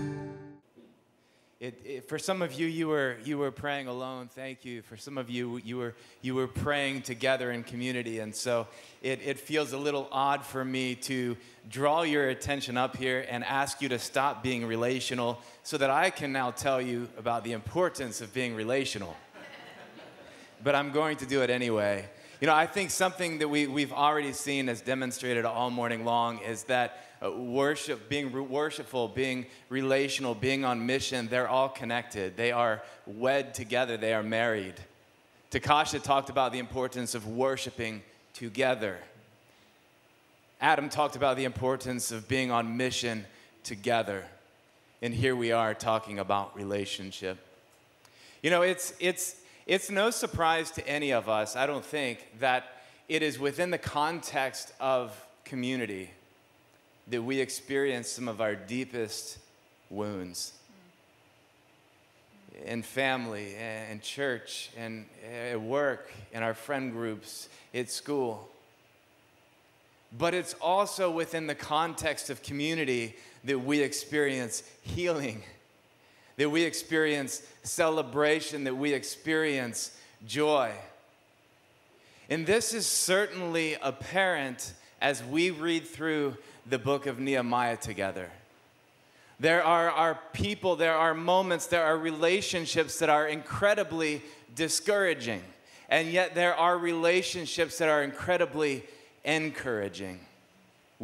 It, 1.60 1.78
it, 1.84 2.08
for 2.08 2.18
some 2.18 2.40
of 2.40 2.54
you, 2.54 2.66
you 2.66 2.88
were, 2.88 3.18
you 3.22 3.36
were 3.36 3.50
praying 3.50 3.86
alone. 3.86 4.28
Thank 4.28 4.64
you. 4.64 4.80
For 4.80 4.96
some 4.96 5.18
of 5.18 5.28
you, 5.28 5.58
you 5.58 5.76
were, 5.76 5.94
you 6.22 6.34
were 6.34 6.46
praying 6.46 7.02
together 7.02 7.52
in 7.52 7.64
community. 7.64 8.20
And 8.20 8.34
so 8.34 8.66
it, 9.02 9.20
it 9.22 9.38
feels 9.38 9.74
a 9.74 9.78
little 9.78 10.08
odd 10.10 10.42
for 10.42 10.64
me 10.64 10.94
to 10.94 11.36
draw 11.68 12.00
your 12.00 12.30
attention 12.30 12.78
up 12.78 12.96
here 12.96 13.26
and 13.28 13.44
ask 13.44 13.82
you 13.82 13.90
to 13.90 13.98
stop 13.98 14.42
being 14.42 14.64
relational 14.64 15.38
so 15.64 15.76
that 15.76 15.90
I 15.90 16.08
can 16.08 16.32
now 16.32 16.50
tell 16.50 16.80
you 16.80 17.10
about 17.18 17.44
the 17.44 17.52
importance 17.52 18.22
of 18.22 18.32
being 18.32 18.54
relational. 18.54 19.14
But 20.64 20.74
I'm 20.74 20.90
going 20.90 21.18
to 21.18 21.26
do 21.26 21.42
it 21.42 21.50
anyway. 21.50 22.08
You 22.40 22.46
know, 22.46 22.54
I 22.54 22.66
think 22.66 22.90
something 22.90 23.38
that 23.38 23.48
we, 23.48 23.66
we've 23.66 23.92
already 23.92 24.32
seen 24.32 24.68
as 24.68 24.80
demonstrated 24.80 25.44
all 25.44 25.70
morning 25.70 26.04
long 26.04 26.38
is 26.38 26.64
that 26.64 27.04
uh, 27.22 27.30
worship, 27.30 28.08
being 28.08 28.32
re- 28.32 28.40
worshipful, 28.40 29.08
being 29.08 29.46
relational, 29.68 30.34
being 30.34 30.64
on 30.64 30.84
mission, 30.84 31.28
they're 31.28 31.48
all 31.48 31.68
connected. 31.68 32.36
They 32.36 32.50
are 32.50 32.82
wed 33.06 33.54
together, 33.54 33.96
they 33.96 34.14
are 34.14 34.22
married. 34.22 34.74
Takasha 35.50 36.02
talked 36.02 36.30
about 36.30 36.52
the 36.52 36.58
importance 36.58 37.14
of 37.14 37.28
worshiping 37.28 38.02
together. 38.32 38.98
Adam 40.60 40.88
talked 40.88 41.14
about 41.14 41.36
the 41.36 41.44
importance 41.44 42.10
of 42.10 42.26
being 42.26 42.50
on 42.50 42.76
mission 42.76 43.24
together. 43.62 44.24
And 45.02 45.14
here 45.14 45.36
we 45.36 45.52
are 45.52 45.74
talking 45.74 46.18
about 46.18 46.56
relationship. 46.56 47.38
You 48.42 48.50
know, 48.50 48.62
it's, 48.62 48.94
it's, 48.98 49.36
it's 49.66 49.90
no 49.90 50.10
surprise 50.10 50.70
to 50.72 50.86
any 50.86 51.12
of 51.12 51.28
us, 51.28 51.56
I 51.56 51.66
don't 51.66 51.84
think, 51.84 52.26
that 52.40 52.82
it 53.08 53.22
is 53.22 53.38
within 53.38 53.70
the 53.70 53.78
context 53.78 54.72
of 54.80 55.18
community 55.44 56.10
that 57.08 57.22
we 57.22 57.40
experience 57.40 58.08
some 58.08 58.28
of 58.28 58.40
our 58.40 58.54
deepest 58.54 59.38
wounds 59.90 60.52
in 62.64 62.82
family 62.82 63.54
and 63.56 64.00
church 64.00 64.70
and 64.76 65.06
at 65.50 65.60
work 65.60 66.10
in 66.32 66.42
our 66.42 66.54
friend 66.54 66.92
groups 66.92 67.48
at 67.74 67.90
school. 67.90 68.48
But 70.16 70.32
it's 70.32 70.54
also 70.54 71.10
within 71.10 71.46
the 71.46 71.54
context 71.54 72.30
of 72.30 72.42
community 72.42 73.16
that 73.44 73.58
we 73.58 73.80
experience 73.80 74.62
healing 74.82 75.42
that 76.36 76.50
we 76.50 76.62
experience 76.62 77.42
celebration 77.62 78.64
that 78.64 78.76
we 78.76 78.92
experience 78.92 79.96
joy 80.26 80.72
and 82.30 82.46
this 82.46 82.72
is 82.72 82.86
certainly 82.86 83.76
apparent 83.82 84.72
as 85.00 85.22
we 85.22 85.50
read 85.50 85.86
through 85.86 86.36
the 86.66 86.78
book 86.78 87.06
of 87.06 87.18
Nehemiah 87.18 87.76
together. 87.76 88.30
There 89.38 89.62
are, 89.62 89.90
our 89.90 90.18
people, 90.32 90.76
there 90.76 90.94
are 90.94 91.12
moments, 91.12 91.66
there 91.66 91.84
are 91.84 91.98
relationships 91.98 92.98
that 93.00 93.10
are 93.10 93.28
incredibly 93.28 94.22
discouraging. 94.54 95.42
And 95.90 96.08
yet 96.08 96.34
there 96.34 96.54
are 96.54 96.78
relationships 96.78 97.78
that 97.78 97.88
are 97.90 98.02
incredibly 98.02 98.84
encouraging. 99.24 100.20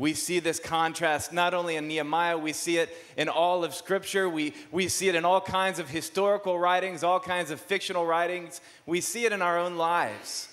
We 0.00 0.14
see 0.14 0.38
this 0.38 0.58
contrast 0.58 1.30
not 1.30 1.52
only 1.52 1.76
in 1.76 1.86
Nehemiah, 1.86 2.38
we 2.38 2.54
see 2.54 2.78
it 2.78 2.88
in 3.18 3.28
all 3.28 3.64
of 3.64 3.74
Scripture. 3.74 4.30
We, 4.30 4.54
we 4.72 4.88
see 4.88 5.10
it 5.10 5.14
in 5.14 5.26
all 5.26 5.42
kinds 5.42 5.78
of 5.78 5.90
historical 5.90 6.58
writings, 6.58 7.04
all 7.04 7.20
kinds 7.20 7.50
of 7.50 7.60
fictional 7.60 8.06
writings. 8.06 8.62
We 8.86 9.02
see 9.02 9.26
it 9.26 9.32
in 9.32 9.42
our 9.42 9.58
own 9.58 9.76
lives. 9.76 10.48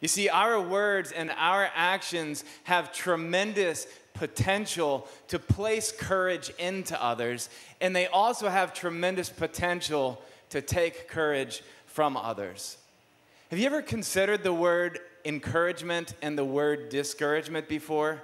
You 0.00 0.06
see, 0.06 0.28
our 0.28 0.60
words 0.60 1.10
and 1.10 1.32
our 1.36 1.68
actions 1.74 2.44
have 2.64 2.92
tremendous 2.92 3.88
potential 4.14 5.08
to 5.26 5.40
place 5.40 5.90
courage 5.90 6.52
into 6.56 7.02
others, 7.02 7.48
and 7.80 7.96
they 7.96 8.06
also 8.06 8.48
have 8.48 8.74
tremendous 8.74 9.28
potential 9.28 10.22
to 10.50 10.60
take 10.60 11.08
courage 11.08 11.64
from 11.86 12.16
others. 12.16 12.76
Have 13.50 13.58
you 13.58 13.66
ever 13.66 13.82
considered 13.82 14.44
the 14.44 14.54
word 14.54 15.00
encouragement 15.24 16.14
and 16.22 16.36
the 16.36 16.44
word 16.44 16.88
discouragement 16.88 17.68
before? 17.68 18.22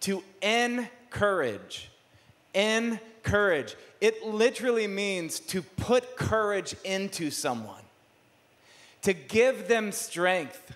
To 0.00 0.22
encourage, 0.42 1.90
encourage. 2.54 3.74
It 4.00 4.24
literally 4.24 4.86
means 4.86 5.40
to 5.40 5.62
put 5.62 6.16
courage 6.16 6.74
into 6.84 7.30
someone 7.30 7.82
to 9.06 9.12
give 9.12 9.68
them 9.68 9.92
strength, 9.92 10.74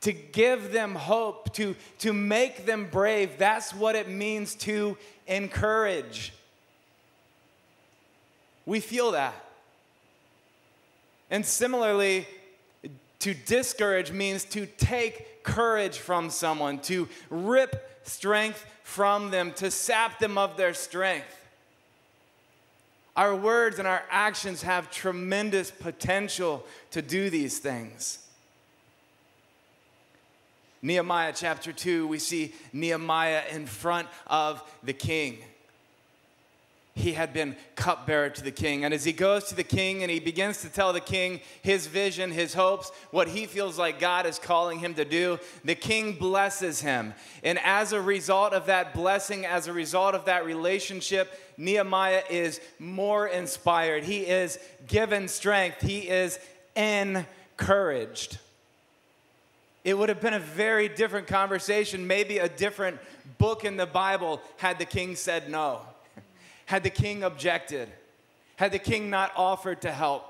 to 0.00 0.12
give 0.12 0.72
them 0.72 0.96
hope, 0.96 1.54
to, 1.54 1.76
to 2.00 2.12
make 2.12 2.66
them 2.66 2.88
brave. 2.90 3.38
That's 3.38 3.72
what 3.72 3.94
it 3.94 4.08
means 4.08 4.56
to 4.56 4.98
encourage. 5.28 6.32
We 8.66 8.80
feel 8.80 9.12
that. 9.12 9.36
And 11.30 11.46
similarly, 11.46 12.26
to 13.22 13.34
discourage 13.34 14.10
means 14.10 14.44
to 14.44 14.66
take 14.66 15.44
courage 15.44 15.98
from 15.98 16.28
someone, 16.28 16.80
to 16.80 17.08
rip 17.30 18.00
strength 18.02 18.66
from 18.82 19.30
them, 19.30 19.52
to 19.52 19.70
sap 19.70 20.18
them 20.18 20.36
of 20.36 20.56
their 20.56 20.74
strength. 20.74 21.46
Our 23.16 23.36
words 23.36 23.78
and 23.78 23.86
our 23.86 24.02
actions 24.10 24.62
have 24.62 24.90
tremendous 24.90 25.70
potential 25.70 26.66
to 26.90 27.00
do 27.00 27.30
these 27.30 27.60
things. 27.60 28.26
Nehemiah 30.80 31.32
chapter 31.32 31.72
2, 31.72 32.08
we 32.08 32.18
see 32.18 32.52
Nehemiah 32.72 33.42
in 33.52 33.66
front 33.66 34.08
of 34.26 34.62
the 34.82 34.92
king 34.92 35.38
he 36.94 37.12
had 37.12 37.32
been 37.32 37.56
cupbearer 37.74 38.28
to 38.28 38.44
the 38.44 38.50
king. 38.50 38.84
And 38.84 38.92
as 38.92 39.04
he 39.04 39.12
goes 39.12 39.44
to 39.44 39.54
the 39.54 39.64
king 39.64 40.02
and 40.02 40.10
he 40.10 40.20
begins 40.20 40.60
to 40.60 40.68
tell 40.68 40.92
the 40.92 41.00
king 41.00 41.40
his 41.62 41.86
vision, 41.86 42.30
his 42.30 42.52
hopes, 42.52 42.92
what 43.10 43.28
he 43.28 43.46
feels 43.46 43.78
like 43.78 43.98
God 43.98 44.26
is 44.26 44.38
calling 44.38 44.78
him 44.78 44.92
to 44.94 45.04
do, 45.04 45.38
the 45.64 45.74
king 45.74 46.12
blesses 46.12 46.82
him. 46.82 47.14
And 47.42 47.58
as 47.60 47.92
a 47.92 48.00
result 48.00 48.52
of 48.52 48.66
that 48.66 48.92
blessing, 48.92 49.46
as 49.46 49.68
a 49.68 49.72
result 49.72 50.14
of 50.14 50.26
that 50.26 50.44
relationship, 50.44 51.32
Nehemiah 51.56 52.24
is 52.28 52.60
more 52.78 53.26
inspired. 53.26 54.04
He 54.04 54.20
is 54.20 54.58
given 54.86 55.28
strength. 55.28 55.80
He 55.80 56.10
is 56.10 56.38
encouraged. 56.76 58.38
It 59.82 59.96
would 59.96 60.10
have 60.10 60.20
been 60.20 60.34
a 60.34 60.38
very 60.38 60.88
different 60.88 61.26
conversation, 61.26 62.06
maybe 62.06 62.38
a 62.38 62.48
different 62.48 63.00
book 63.38 63.64
in 63.64 63.76
the 63.78 63.86
Bible, 63.86 64.42
had 64.58 64.78
the 64.78 64.84
king 64.84 65.16
said 65.16 65.50
no. 65.50 65.80
Had 66.72 66.84
the 66.84 66.88
king 66.88 67.22
objected? 67.22 67.90
Had 68.56 68.72
the 68.72 68.78
king 68.78 69.10
not 69.10 69.30
offered 69.36 69.82
to 69.82 69.92
help? 69.92 70.24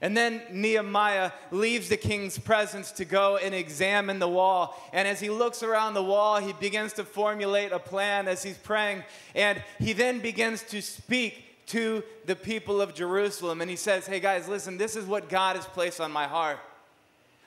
And 0.00 0.16
then 0.16 0.40
Nehemiah 0.50 1.32
leaves 1.50 1.90
the 1.90 1.98
king's 1.98 2.38
presence 2.38 2.92
to 2.92 3.04
go 3.04 3.36
and 3.36 3.54
examine 3.54 4.20
the 4.20 4.28
wall. 4.28 4.82
And 4.94 5.06
as 5.06 5.20
he 5.20 5.28
looks 5.28 5.62
around 5.62 5.92
the 5.92 6.02
wall, 6.02 6.40
he 6.40 6.54
begins 6.54 6.94
to 6.94 7.04
formulate 7.04 7.72
a 7.72 7.78
plan 7.78 8.26
as 8.26 8.42
he's 8.42 8.56
praying. 8.56 9.04
And 9.34 9.62
he 9.78 9.92
then 9.92 10.20
begins 10.20 10.62
to 10.70 10.80
speak 10.80 11.66
to 11.66 12.02
the 12.24 12.36
people 12.36 12.80
of 12.80 12.94
Jerusalem. 12.94 13.60
And 13.60 13.68
he 13.68 13.76
says, 13.76 14.06
Hey 14.06 14.18
guys, 14.18 14.48
listen, 14.48 14.78
this 14.78 14.96
is 14.96 15.04
what 15.04 15.28
God 15.28 15.56
has 15.56 15.66
placed 15.66 16.00
on 16.00 16.10
my 16.10 16.26
heart. 16.26 16.58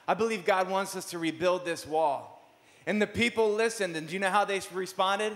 I 0.07 0.13
believe 0.13 0.45
God 0.45 0.69
wants 0.69 0.95
us 0.95 1.09
to 1.09 1.17
rebuild 1.17 1.65
this 1.65 1.87
wall. 1.87 2.47
And 2.85 3.01
the 3.01 3.07
people 3.07 3.53
listened. 3.53 3.95
And 3.95 4.07
do 4.07 4.13
you 4.13 4.19
know 4.19 4.29
how 4.29 4.45
they 4.45 4.61
responded? 4.71 5.35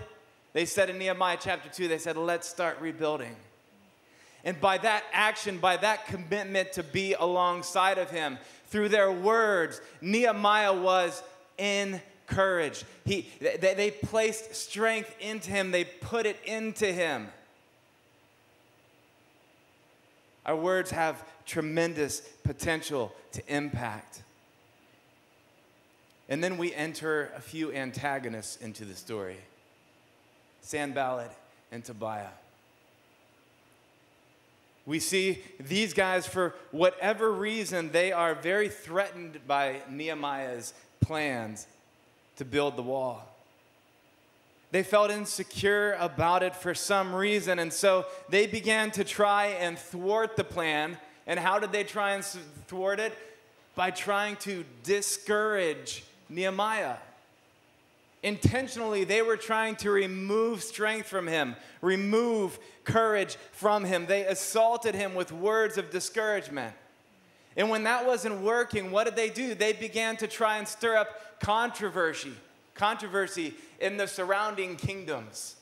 They 0.53 0.65
said 0.65 0.89
in 0.89 0.97
Nehemiah 0.97 1.37
chapter 1.39 1.69
2, 1.69 1.87
they 1.87 1.97
said, 1.97 2.17
let's 2.17 2.47
start 2.47 2.79
rebuilding. 2.81 3.35
And 4.43 4.59
by 4.59 4.77
that 4.79 5.03
action, 5.13 5.59
by 5.59 5.77
that 5.77 6.07
commitment 6.07 6.73
to 6.73 6.83
be 6.83 7.13
alongside 7.13 7.97
of 7.97 8.09
him, 8.09 8.37
through 8.67 8.89
their 8.89 9.11
words, 9.11 9.81
Nehemiah 10.01 10.73
was 10.73 11.21
encouraged. 11.57 12.85
He, 13.05 13.27
they, 13.39 13.73
they 13.75 13.91
placed 13.91 14.55
strength 14.55 15.13
into 15.19 15.51
him, 15.51 15.71
they 15.71 15.83
put 15.83 16.25
it 16.25 16.37
into 16.45 16.85
him. 16.91 17.27
Our 20.45 20.55
words 20.55 20.89
have 20.91 21.23
tremendous 21.45 22.21
potential 22.43 23.13
to 23.33 23.43
impact. 23.53 24.23
And 26.29 26.43
then 26.43 26.57
we 26.57 26.73
enter 26.73 27.31
a 27.35 27.41
few 27.41 27.71
antagonists 27.71 28.55
into 28.55 28.85
the 28.85 28.95
story. 28.95 29.37
Sanballat, 30.61 31.31
and 31.71 31.83
Tobiah. 31.83 32.27
We 34.85 34.99
see 34.99 35.43
these 35.59 35.93
guys, 35.93 36.25
for 36.25 36.55
whatever 36.71 37.31
reason, 37.31 37.91
they 37.91 38.11
are 38.11 38.33
very 38.33 38.69
threatened 38.69 39.39
by 39.47 39.81
Nehemiah's 39.89 40.73
plans 41.01 41.67
to 42.37 42.45
build 42.45 42.75
the 42.75 42.83
wall. 42.83 43.27
They 44.71 44.83
felt 44.83 45.11
insecure 45.11 45.97
about 45.99 46.43
it 46.43 46.55
for 46.55 46.73
some 46.73 47.13
reason, 47.13 47.59
and 47.59 47.71
so 47.71 48.05
they 48.29 48.47
began 48.47 48.89
to 48.91 49.03
try 49.03 49.47
and 49.47 49.77
thwart 49.77 50.35
the 50.35 50.43
plan. 50.43 50.97
And 51.27 51.39
how 51.39 51.59
did 51.59 51.71
they 51.71 51.83
try 51.83 52.13
and 52.13 52.23
thwart 52.67 52.99
it? 52.99 53.13
By 53.75 53.91
trying 53.91 54.37
to 54.37 54.65
discourage 54.83 56.03
Nehemiah. 56.29 56.97
Intentionally, 58.23 59.03
they 59.03 59.23
were 59.23 59.37
trying 59.37 59.75
to 59.77 59.89
remove 59.89 60.61
strength 60.61 61.07
from 61.07 61.25
him, 61.25 61.55
remove 61.81 62.59
courage 62.83 63.35
from 63.51 63.83
him. 63.83 64.05
They 64.05 64.25
assaulted 64.25 64.93
him 64.93 65.15
with 65.15 65.31
words 65.31 65.77
of 65.77 65.89
discouragement. 65.89 66.75
And 67.57 67.69
when 67.69 67.83
that 67.83 68.05
wasn't 68.05 68.41
working, 68.41 68.91
what 68.91 69.05
did 69.05 69.15
they 69.15 69.29
do? 69.29 69.55
They 69.55 69.73
began 69.73 70.17
to 70.17 70.27
try 70.27 70.57
and 70.57 70.67
stir 70.67 70.97
up 70.97 71.39
controversy, 71.39 72.33
controversy 72.75 73.55
in 73.79 73.97
the 73.97 74.07
surrounding 74.07 74.75
kingdoms, 74.75 75.55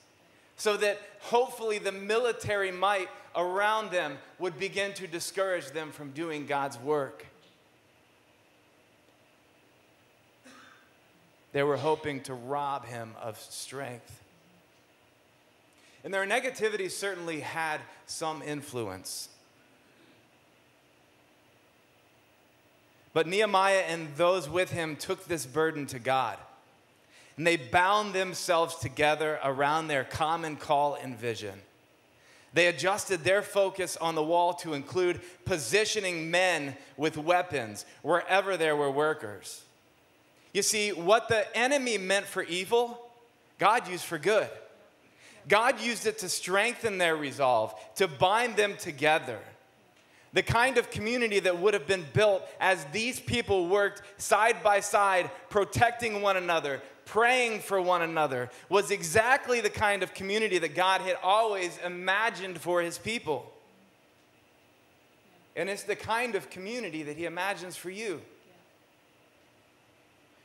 so 0.57 0.75
that 0.77 0.99
hopefully 1.21 1.79
the 1.79 1.93
military 1.93 2.71
might 2.71 3.07
around 3.35 3.91
them 3.91 4.17
would 4.37 4.59
begin 4.59 4.93
to 4.93 5.07
discourage 5.07 5.67
them 5.67 5.91
from 5.91 6.11
doing 6.11 6.45
God's 6.45 6.77
work. 6.79 7.25
They 11.51 11.63
were 11.63 11.77
hoping 11.77 12.21
to 12.21 12.33
rob 12.33 12.85
him 12.85 13.13
of 13.21 13.39
strength. 13.39 14.23
And 16.03 16.13
their 16.13 16.25
negativity 16.25 16.89
certainly 16.89 17.41
had 17.41 17.81
some 18.05 18.41
influence. 18.41 19.29
But 23.13 23.27
Nehemiah 23.27 23.83
and 23.87 24.15
those 24.15 24.47
with 24.47 24.71
him 24.71 24.95
took 24.95 25.25
this 25.25 25.45
burden 25.45 25.87
to 25.87 25.99
God. 25.99 26.37
And 27.37 27.47
they 27.47 27.57
bound 27.57 28.13
themselves 28.13 28.75
together 28.75 29.39
around 29.43 29.87
their 29.87 30.03
common 30.03 30.55
call 30.55 30.95
and 30.95 31.17
vision. 31.17 31.59
They 32.53 32.67
adjusted 32.67 33.23
their 33.23 33.41
focus 33.41 33.97
on 33.97 34.15
the 34.15 34.23
wall 34.23 34.53
to 34.55 34.73
include 34.73 35.21
positioning 35.45 36.31
men 36.31 36.75
with 36.97 37.17
weapons 37.17 37.85
wherever 38.01 38.57
there 38.57 38.75
were 38.75 38.91
workers. 38.91 39.63
You 40.53 40.61
see, 40.61 40.91
what 40.91 41.29
the 41.29 41.45
enemy 41.57 41.97
meant 41.97 42.25
for 42.25 42.43
evil, 42.43 42.99
God 43.57 43.87
used 43.87 44.05
for 44.05 44.17
good. 44.17 44.49
God 45.47 45.79
used 45.79 46.05
it 46.05 46.19
to 46.19 46.29
strengthen 46.29 46.97
their 46.97 47.15
resolve, 47.15 47.73
to 47.95 48.07
bind 48.07 48.55
them 48.55 48.75
together. 48.77 49.39
The 50.33 50.43
kind 50.43 50.77
of 50.77 50.91
community 50.91 51.39
that 51.39 51.57
would 51.57 51.73
have 51.73 51.87
been 51.87 52.05
built 52.13 52.47
as 52.59 52.85
these 52.91 53.19
people 53.19 53.67
worked 53.67 54.03
side 54.21 54.61
by 54.63 54.79
side, 54.79 55.31
protecting 55.49 56.21
one 56.21 56.37
another, 56.37 56.81
praying 57.05 57.61
for 57.61 57.81
one 57.81 58.03
another, 58.03 58.51
was 58.69 58.91
exactly 58.91 59.59
the 59.59 59.71
kind 59.71 60.03
of 60.03 60.13
community 60.13 60.59
that 60.59 60.75
God 60.75 61.01
had 61.01 61.17
always 61.23 61.79
imagined 61.83 62.59
for 62.59 62.81
his 62.81 62.99
people. 62.99 63.51
And 65.55 65.67
it's 65.67 65.83
the 65.83 65.95
kind 65.95 66.35
of 66.35 66.51
community 66.51 67.03
that 67.03 67.17
he 67.17 67.25
imagines 67.25 67.75
for 67.75 67.89
you. 67.89 68.21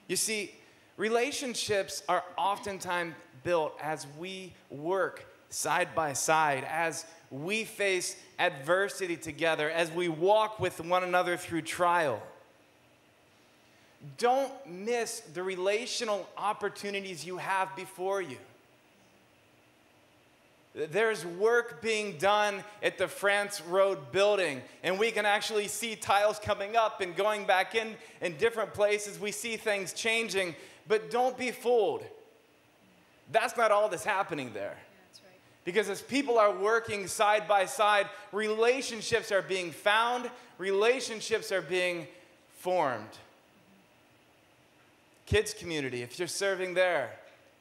You 0.07 0.17
see, 0.17 0.55
relationships 0.97 2.03
are 2.09 2.25
oftentimes 2.37 3.15
built 3.43 3.77
as 3.83 4.07
we 4.19 4.53
work 4.71 5.27
side 5.51 5.95
by 5.95 6.13
side, 6.13 6.67
as 6.69 7.07
we 7.31 7.65
face 7.65 8.17
adversity 8.39 9.17
together, 9.17 9.71
as 9.71 9.91
we 9.91 10.09
walk 10.09 10.61
with 10.61 10.81
one 10.81 11.05
another 11.05 11.37
through 11.37 11.63
trial. 11.63 12.23
Don't 14.19 14.53
miss 14.67 15.21
the 15.21 15.43
relational 15.43 16.29
opportunities 16.37 17.25
you 17.25 17.39
have 17.39 17.75
before 17.77 18.21
you. 18.21 18.39
There's 20.75 21.25
work 21.25 21.81
being 21.81 22.19
done 22.19 22.65
at 22.83 22.99
the 22.99 23.07
France 23.07 23.61
Road 23.61 24.11
building, 24.11 24.61
and 24.83 24.99
we 24.99 25.13
can 25.13 25.25
actually 25.25 25.69
see 25.69 25.95
tiles 25.95 26.41
coming 26.41 26.75
up 26.75 27.01
and 27.01 27.15
going 27.15 27.47
back 27.47 27.77
in 27.77 27.95
in 28.21 28.37
different 28.39 28.75
places. 28.75 29.21
We 29.21 29.31
see 29.31 29.57
things 29.57 29.93
changing, 29.93 30.57
but 30.89 31.13
don't 31.13 31.39
be 31.39 31.53
fooled. 31.53 32.03
That's 33.31 33.57
not 33.57 33.71
all 33.71 33.89
that's 33.89 34.05
happening 34.05 34.53
there. 34.53 34.77
Because 35.65 35.89
as 35.89 36.03
people 36.03 36.39
are 36.39 36.53
working 36.53 37.07
side 37.07 37.47
by 37.47 37.67
side, 37.67 38.09
relationships 38.33 39.31
are 39.31 39.43
being 39.43 39.71
found, 39.71 40.29
relationships 40.59 41.53
are 41.53 41.63
being 41.63 42.09
formed. 42.59 43.09
Kids 45.25 45.55
community, 45.55 46.03
if 46.03 46.19
you're 46.19 46.29
serving 46.29 46.75
there, 46.75 47.13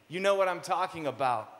you 0.10 0.20
know 0.20 0.36
what 0.36 0.48
I'm 0.48 0.62
talking 0.62 1.08
about. 1.08 1.53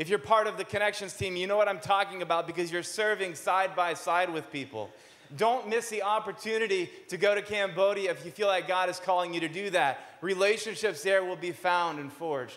If 0.00 0.08
you're 0.08 0.18
part 0.18 0.46
of 0.46 0.56
the 0.56 0.64
connections 0.64 1.12
team, 1.12 1.36
you 1.36 1.46
know 1.46 1.58
what 1.58 1.68
I'm 1.68 1.78
talking 1.78 2.22
about 2.22 2.46
because 2.46 2.72
you're 2.72 2.82
serving 2.82 3.34
side 3.34 3.76
by 3.76 3.92
side 3.92 4.32
with 4.32 4.50
people. 4.50 4.88
Don't 5.36 5.68
miss 5.68 5.90
the 5.90 6.04
opportunity 6.04 6.88
to 7.08 7.18
go 7.18 7.34
to 7.34 7.42
Cambodia 7.42 8.10
if 8.10 8.24
you 8.24 8.30
feel 8.30 8.46
like 8.46 8.66
God 8.66 8.88
is 8.88 8.98
calling 8.98 9.34
you 9.34 9.40
to 9.40 9.48
do 9.48 9.68
that. 9.70 10.00
Relationships 10.22 11.02
there 11.02 11.22
will 11.22 11.36
be 11.36 11.52
found 11.52 11.98
and 11.98 12.10
forged. 12.10 12.56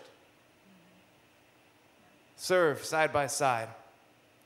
Serve 2.38 2.82
side 2.82 3.12
by 3.12 3.26
side. 3.26 3.68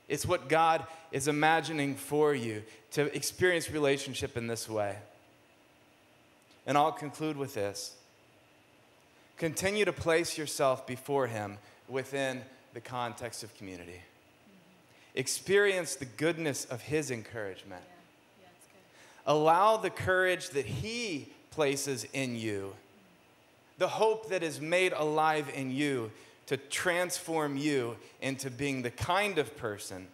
It's 0.09 0.25
what 0.25 0.49
God 0.49 0.85
is 1.13 1.29
imagining 1.29 1.95
for 1.95 2.35
you 2.35 2.63
to 2.91 3.15
experience 3.15 3.71
relationship 3.71 4.35
in 4.35 4.47
this 4.47 4.67
way. 4.67 4.97
And 6.67 6.77
I'll 6.77 6.91
conclude 6.91 7.37
with 7.37 7.53
this 7.53 7.95
continue 9.37 9.85
to 9.85 9.93
place 9.93 10.37
yourself 10.37 10.85
before 10.85 11.27
Him 11.27 11.59
within 11.87 12.41
the 12.79 12.89
context 12.89 13.43
of 13.43 13.53
community. 13.57 13.99
Experience 15.13 15.95
the 15.95 16.05
goodness 16.05 16.63
of 16.63 16.81
His 16.81 17.11
encouragement. 17.11 17.83
Allow 19.25 19.75
the 19.75 19.89
courage 19.89 20.51
that 20.51 20.65
He 20.65 21.27
places 21.51 22.05
in 22.13 22.37
you, 22.37 22.73
the 23.79 23.89
hope 23.89 24.29
that 24.29 24.43
is 24.43 24.61
made 24.61 24.93
alive 24.93 25.51
in 25.53 25.71
you, 25.71 26.09
to 26.45 26.55
transform 26.55 27.57
you 27.57 27.97
into 28.21 28.49
being 28.49 28.81
the 28.81 28.91
kind 28.91 29.39
of 29.39 29.57
person 29.57 30.07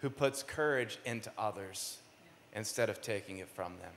who 0.00 0.08
puts 0.08 0.42
courage 0.42 0.96
into 1.04 1.30
others 1.36 1.98
instead 2.56 2.88
of 2.88 3.02
taking 3.02 3.40
it 3.40 3.48
from 3.50 3.74
them. 3.82 3.92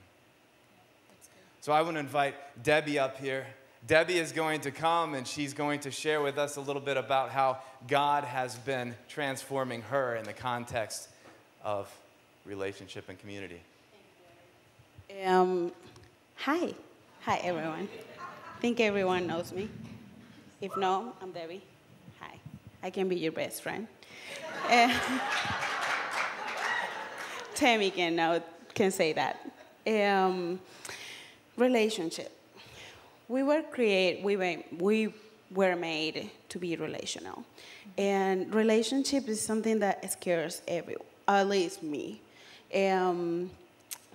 So 1.62 1.72
I 1.72 1.80
want 1.80 1.94
to 1.94 2.00
invite 2.00 2.34
Debbie 2.62 2.98
up 2.98 3.18
here. 3.18 3.46
Debbie 3.86 4.16
is 4.16 4.32
going 4.32 4.62
to 4.62 4.70
come 4.70 5.12
and 5.12 5.28
she's 5.28 5.52
going 5.52 5.80
to 5.80 5.90
share 5.90 6.22
with 6.22 6.38
us 6.38 6.56
a 6.56 6.60
little 6.60 6.80
bit 6.80 6.96
about 6.96 7.28
how 7.28 7.58
God 7.86 8.24
has 8.24 8.56
been 8.56 8.94
transforming 9.08 9.82
her 9.82 10.16
in 10.16 10.24
the 10.24 10.32
context 10.32 11.10
of 11.62 11.94
relationship 12.46 13.10
and 13.10 13.18
community. 13.18 13.60
Um, 15.22 15.70
hi. 16.36 16.72
Hi, 17.22 17.36
everyone. 17.42 17.88
I 18.56 18.60
think 18.60 18.80
everyone 18.80 19.26
knows 19.26 19.52
me. 19.52 19.68
If 20.62 20.74
no, 20.78 21.12
I'm 21.20 21.32
Debbie. 21.32 21.62
Hi. 22.20 22.38
I 22.82 22.88
can 22.88 23.06
be 23.06 23.16
your 23.16 23.32
best 23.32 23.62
friend. 23.62 23.86
Uh, 24.70 24.98
Tammy 27.54 27.90
can, 27.90 28.16
know, 28.16 28.42
can 28.72 28.90
say 28.90 29.12
that. 29.12 29.46
Um, 29.86 30.58
relationship 31.58 32.33
we 33.28 33.42
were 33.42 33.62
create 33.62 34.22
we 34.22 34.36
were, 34.36 34.56
we 34.78 35.12
were 35.50 35.76
made 35.76 36.30
to 36.48 36.58
be 36.58 36.76
relational. 36.76 37.44
And 37.96 38.52
relationship 38.54 39.28
is 39.28 39.40
something 39.40 39.78
that 39.80 40.10
scares 40.12 40.62
every 40.66 40.96
at 41.26 41.48
least 41.48 41.82
me. 41.82 42.20
Um, 42.74 43.50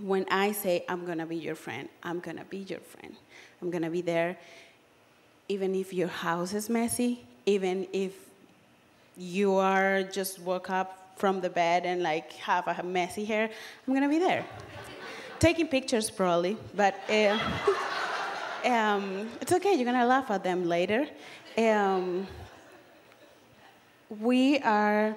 when 0.02 0.26
i 0.32 0.52
say 0.52 0.84
i'm 0.88 1.06
gonna 1.06 1.26
be 1.26 1.36
your 1.36 1.56
friend 1.56 1.90
i'm 2.04 2.20
gonna 2.20 2.46
be 2.50 2.60
your 2.60 2.80
friend 2.80 3.16
i'm 3.62 3.70
gonna 3.70 3.90
be 3.90 4.02
there 4.02 4.38
even 5.50 5.76
if 5.76 5.94
your 5.94 6.08
house 6.08 6.54
is 6.54 6.70
messy 6.70 7.26
even 7.46 7.86
if 7.92 8.14
you 9.18 9.56
are 9.56 10.04
just 10.04 10.40
woke 10.40 10.70
up 10.70 11.14
from 11.18 11.42
the 11.42 11.50
bed 11.50 11.86
and 11.86 12.02
like 12.02 12.32
have 12.34 12.66
a 12.68 12.84
messy 12.84 13.26
hair 13.26 13.50
i'm 13.88 13.94
gonna 13.94 14.10
be 14.10 14.20
there. 14.20 14.46
Taking 15.40 15.68
pictures 15.68 16.10
probably 16.10 16.58
but 16.76 16.96
uh, 17.10 17.38
um, 18.66 19.30
it's 19.42 19.52
okay, 19.52 19.74
you're 19.76 19.86
gonna 19.86 20.06
laugh 20.06 20.30
at 20.32 20.44
them 20.44 20.66
later. 20.66 21.08
Um, 21.58 22.28
we 24.10 24.60
are, 24.60 25.16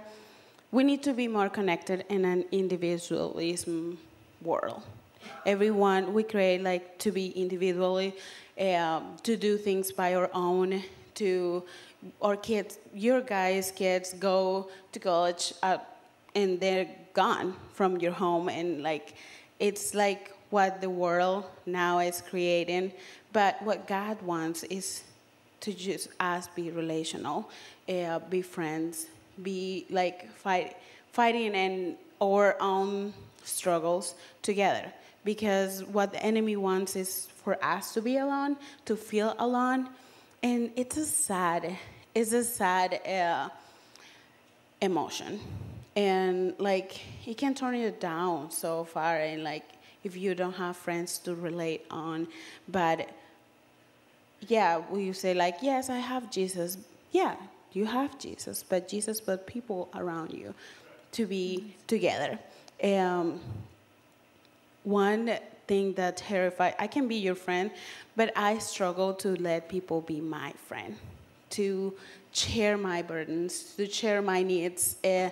we 0.71 0.85
need 0.85 1.03
to 1.05 1.13
be 1.13 1.29
more 1.29 1.49
connected 1.49 2.05
in 2.09 2.25
an 2.25 2.45
individualism 2.53 3.99
world. 4.43 4.83
Everyone, 5.47 6.13
we 6.13 6.23
create 6.23 6.63
like 6.63 6.99
to 6.99 7.11
be 7.11 7.29
individually, 7.31 8.15
um, 8.61 9.17
to 9.23 9.37
do 9.37 9.57
things 9.57 9.93
by 9.93 10.15
our 10.15 10.31
own, 10.35 10.83
to 11.15 11.65
our 12.21 12.37
kids, 12.37 12.79
your 12.95 13.21
guys' 13.21 13.71
kids 13.71 14.13
go 14.15 14.69
to 14.93 14.99
college 14.99 15.55
uh, 15.63 15.79
and 16.35 16.61
they're 16.61 16.89
gone 17.13 17.55
from 17.73 17.99
your 17.99 18.13
home 18.13 18.49
and 18.49 18.83
like, 18.83 19.15
it's 19.59 19.95
like 19.95 20.33
what 20.51 20.81
the 20.81 20.91
world 20.91 21.45
now 21.65 21.99
is 21.99 22.23
creating 22.29 22.93
but 23.33 23.61
what 23.63 23.87
God 23.87 24.21
wants 24.23 24.63
is 24.65 25.03
to 25.61 25.73
just 25.73 26.09
us 26.21 26.49
be 26.49 26.71
relational, 26.71 27.49
uh, 27.89 28.19
be 28.19 28.43
friends, 28.43 29.07
be 29.43 29.87
like 29.91 30.31
fight, 30.37 30.77
fighting 31.13 31.55
in 31.55 31.97
our 32.21 32.57
own 32.61 33.13
struggles 33.45 34.15
together. 34.43 34.93
Because 35.25 35.85
what 35.85 36.13
the 36.13 36.23
enemy 36.23 36.57
wants 36.57 36.97
is 36.97 37.29
for 37.45 37.63
us 37.65 37.95
to 37.95 38.03
be 38.03 38.19
alone, 38.19 38.57
to 38.87 38.97
feel 38.97 39.37
alone, 39.39 39.89
and 40.43 40.73
it's 40.75 40.97
a 40.97 41.05
sad, 41.05 41.77
it's 42.15 42.33
a 42.33 42.43
sad 42.43 43.01
uh, 43.07 43.49
emotion, 44.81 45.39
and 45.95 46.55
like 46.59 47.01
it 47.25 47.37
can 47.37 47.55
turn 47.55 47.77
you 47.77 47.93
down 47.93 48.51
so 48.51 48.83
far, 48.83 49.17
and 49.17 49.45
like 49.45 49.65
if 50.03 50.17
you 50.17 50.35
don't 50.35 50.55
have 50.55 50.77
friends 50.77 51.19
to 51.19 51.37
relate 51.37 51.87
on, 51.89 52.27
but 52.69 53.09
yeah, 54.49 54.81
we 54.91 55.13
say 55.13 55.35
like, 55.35 55.57
yes, 55.63 55.91
I 55.91 55.99
have 55.99 56.31
Jesus. 56.31 56.79
Yeah, 57.11 57.37
you 57.73 57.87
have 57.87 58.19
Jesus, 58.19 58.65
but 58.69 58.89
Jesus 58.89 59.21
put 59.21 59.47
people 59.47 59.89
around 59.95 60.33
you 60.33 60.55
to 61.13 61.27
be 61.27 61.75
together. 61.87 62.39
Um, 62.83 63.41
one 64.85 65.39
thing 65.67 65.95
that 65.95 66.17
terrified, 66.17 66.75
I 66.79 66.87
can 66.87 67.07
be 67.07 67.17
your 67.17 67.35
friend, 67.35 67.71
but 68.17 68.33
I 68.37 68.59
struggle 68.59 69.15
to 69.15 69.37
let 69.37 69.69
people 69.69 70.01
be 70.01 70.21
my 70.21 70.53
friend, 70.67 70.97
to 71.51 71.95
share 72.33 72.77
my 72.77 73.03
burdens, 73.03 73.75
to 73.77 73.89
share 73.89 74.23
my 74.23 74.43
needs. 74.43 74.97
Uh, 75.05 75.31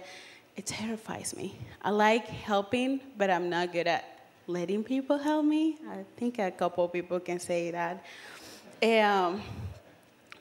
it 0.56 0.66
terrifies 0.66 1.34
me. 1.34 1.56
I 1.82 1.90
like 1.90 2.26
helping, 2.26 3.00
but 3.16 3.30
I'm 3.30 3.48
not 3.48 3.72
good 3.72 3.86
at 3.86 4.20
letting 4.46 4.84
people 4.84 5.16
help 5.18 5.44
me. 5.44 5.78
I 5.90 6.04
think 6.16 6.38
a 6.38 6.50
couple 6.50 6.86
people 6.88 7.20
can 7.20 7.40
say 7.40 7.70
that. 7.70 8.04
Um, 8.82 9.42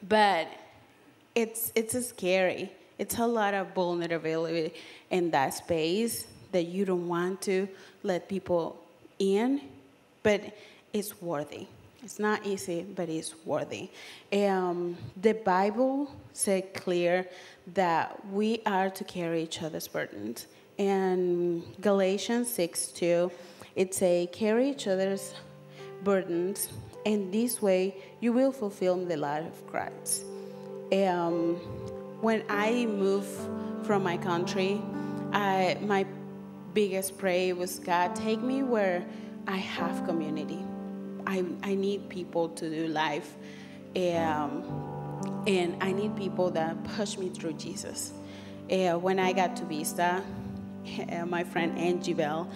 but 0.07 0.47
it's 1.35 1.71
it's 1.75 2.07
scary. 2.07 2.71
It's 2.97 3.17
a 3.17 3.27
lot 3.27 3.53
of 3.53 3.73
vulnerability 3.73 4.73
in 5.09 5.31
that 5.31 5.53
space 5.53 6.27
that 6.51 6.63
you 6.63 6.85
don't 6.85 7.07
want 7.07 7.41
to 7.43 7.67
let 8.03 8.27
people 8.27 8.81
in, 9.19 9.61
but 10.23 10.41
it's 10.93 11.21
worthy. 11.21 11.67
It's 12.01 12.19
not 12.19 12.45
easy, 12.45 12.83
but 12.83 13.09
it's 13.09 13.35
worthy. 13.45 13.89
Um, 14.31 14.97
the 15.21 15.33
Bible 15.33 16.09
said 16.31 16.73
clear 16.73 17.27
that 17.73 18.25
we 18.27 18.61
are 18.65 18.89
to 18.89 19.03
carry 19.03 19.43
each 19.43 19.61
other's 19.61 19.87
burdens. 19.87 20.47
And 20.77 21.63
Galatians 21.81 22.49
6 22.51 22.87
2, 22.87 23.31
it 23.75 23.93
say 23.93 24.29
carry 24.31 24.69
each 24.69 24.87
other's 24.87 25.35
burdens 26.03 26.69
and 27.09 27.33
this 27.33 27.59
way 27.59 27.95
you 28.19 28.31
will 28.31 28.51
fulfill 28.51 28.95
the 29.03 29.17
life 29.17 29.47
of 29.47 29.67
Christ. 29.67 30.23
Um, 30.93 31.55
when 32.21 32.43
I 32.47 32.85
moved 32.85 33.35
from 33.83 34.03
my 34.03 34.15
country, 34.17 34.79
I, 35.33 35.77
my 35.81 36.05
biggest 36.75 37.17
prayer 37.17 37.55
was 37.55 37.79
God, 37.79 38.15
take 38.15 38.41
me 38.41 38.61
where 38.61 39.03
I 39.47 39.57
have 39.57 40.05
community. 40.05 40.63
I, 41.25 41.43
I 41.63 41.73
need 41.73 42.09
people 42.09 42.49
to 42.49 42.69
do 42.69 42.87
life. 42.87 43.35
Um, 43.95 45.43
and 45.47 45.81
I 45.81 45.91
need 45.91 46.15
people 46.15 46.51
that 46.51 46.83
push 46.95 47.17
me 47.17 47.29
through 47.29 47.53
Jesus. 47.53 48.13
Uh, 48.69 48.99
when 48.99 49.17
I 49.17 49.33
got 49.33 49.55
to 49.55 49.65
Vista, 49.65 50.21
uh, 51.11 51.25
my 51.25 51.43
friend 51.43 51.75
Angie 51.75 52.13
Bell 52.13 52.51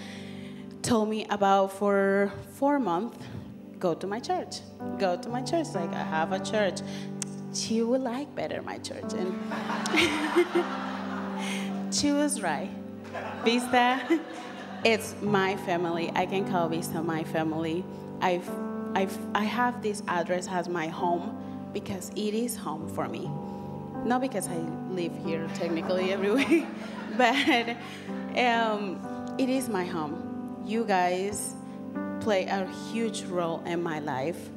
told 0.83 1.09
me 1.09 1.25
about 1.29 1.71
for 1.71 2.31
four 2.53 2.77
months 2.77 3.17
go 3.83 3.93
to 3.93 4.07
my 4.07 4.19
church. 4.19 4.61
Go 4.97 5.17
to 5.17 5.27
my 5.27 5.41
church. 5.41 5.67
Like, 5.75 5.91
I 5.91 6.03
have 6.03 6.31
a 6.31 6.39
church. 6.39 6.79
She 7.53 7.81
would 7.81 7.99
like 7.99 8.33
better 8.33 8.61
my 8.61 8.77
church. 8.77 9.11
And 9.21 9.29
she 11.93 12.13
was 12.13 12.41
right. 12.41 12.71
Vista, 13.43 14.21
it's 14.85 15.15
my 15.21 15.57
family. 15.67 16.09
I 16.15 16.25
can 16.25 16.49
call 16.49 16.69
Vista 16.69 17.03
my 17.03 17.25
family. 17.25 17.83
I've, 18.21 18.49
I've, 18.95 19.17
I 19.35 19.43
have 19.43 19.81
this 19.81 20.01
address 20.07 20.47
as 20.47 20.69
my 20.69 20.87
home 20.87 21.37
because 21.73 22.09
it 22.15 22.33
is 22.33 22.55
home 22.55 22.87
for 22.87 23.09
me. 23.09 23.29
Not 24.05 24.21
because 24.21 24.47
I 24.47 24.59
live 24.99 25.13
here 25.25 25.45
technically 25.55 26.13
every 26.13 26.31
week, 26.31 26.65
but 27.17 27.75
um, 28.37 29.35
it 29.37 29.49
is 29.49 29.67
my 29.67 29.83
home. 29.83 30.63
You 30.65 30.85
guys 30.85 31.55
play 32.23 32.45
a 32.45 32.65
huge 32.91 33.23
role 33.23 33.61
in 33.65 33.83
my 33.83 33.99
life, 33.99 34.49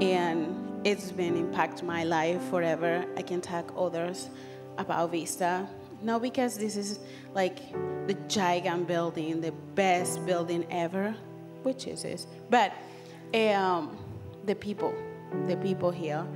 and 0.00 0.80
it's 0.84 1.12
been 1.12 1.36
impact 1.36 1.82
my 1.84 2.02
life 2.02 2.42
forever. 2.50 3.04
I 3.16 3.22
can 3.22 3.40
talk 3.40 3.72
others 3.76 4.28
about 4.76 5.12
Vista. 5.12 5.68
not 6.02 6.20
because 6.20 6.58
this 6.58 6.76
is 6.76 6.98
like 7.32 7.58
the 8.08 8.14
giant 8.26 8.88
building, 8.88 9.40
the 9.40 9.52
best 9.76 10.26
building 10.26 10.66
ever, 10.68 11.14
which 11.62 11.86
is 11.86 12.04
it, 12.04 12.26
but 12.50 12.72
um, 13.34 13.96
the 14.44 14.56
people, 14.56 14.92
the 15.46 15.56
people 15.58 15.92
here, 15.92 16.26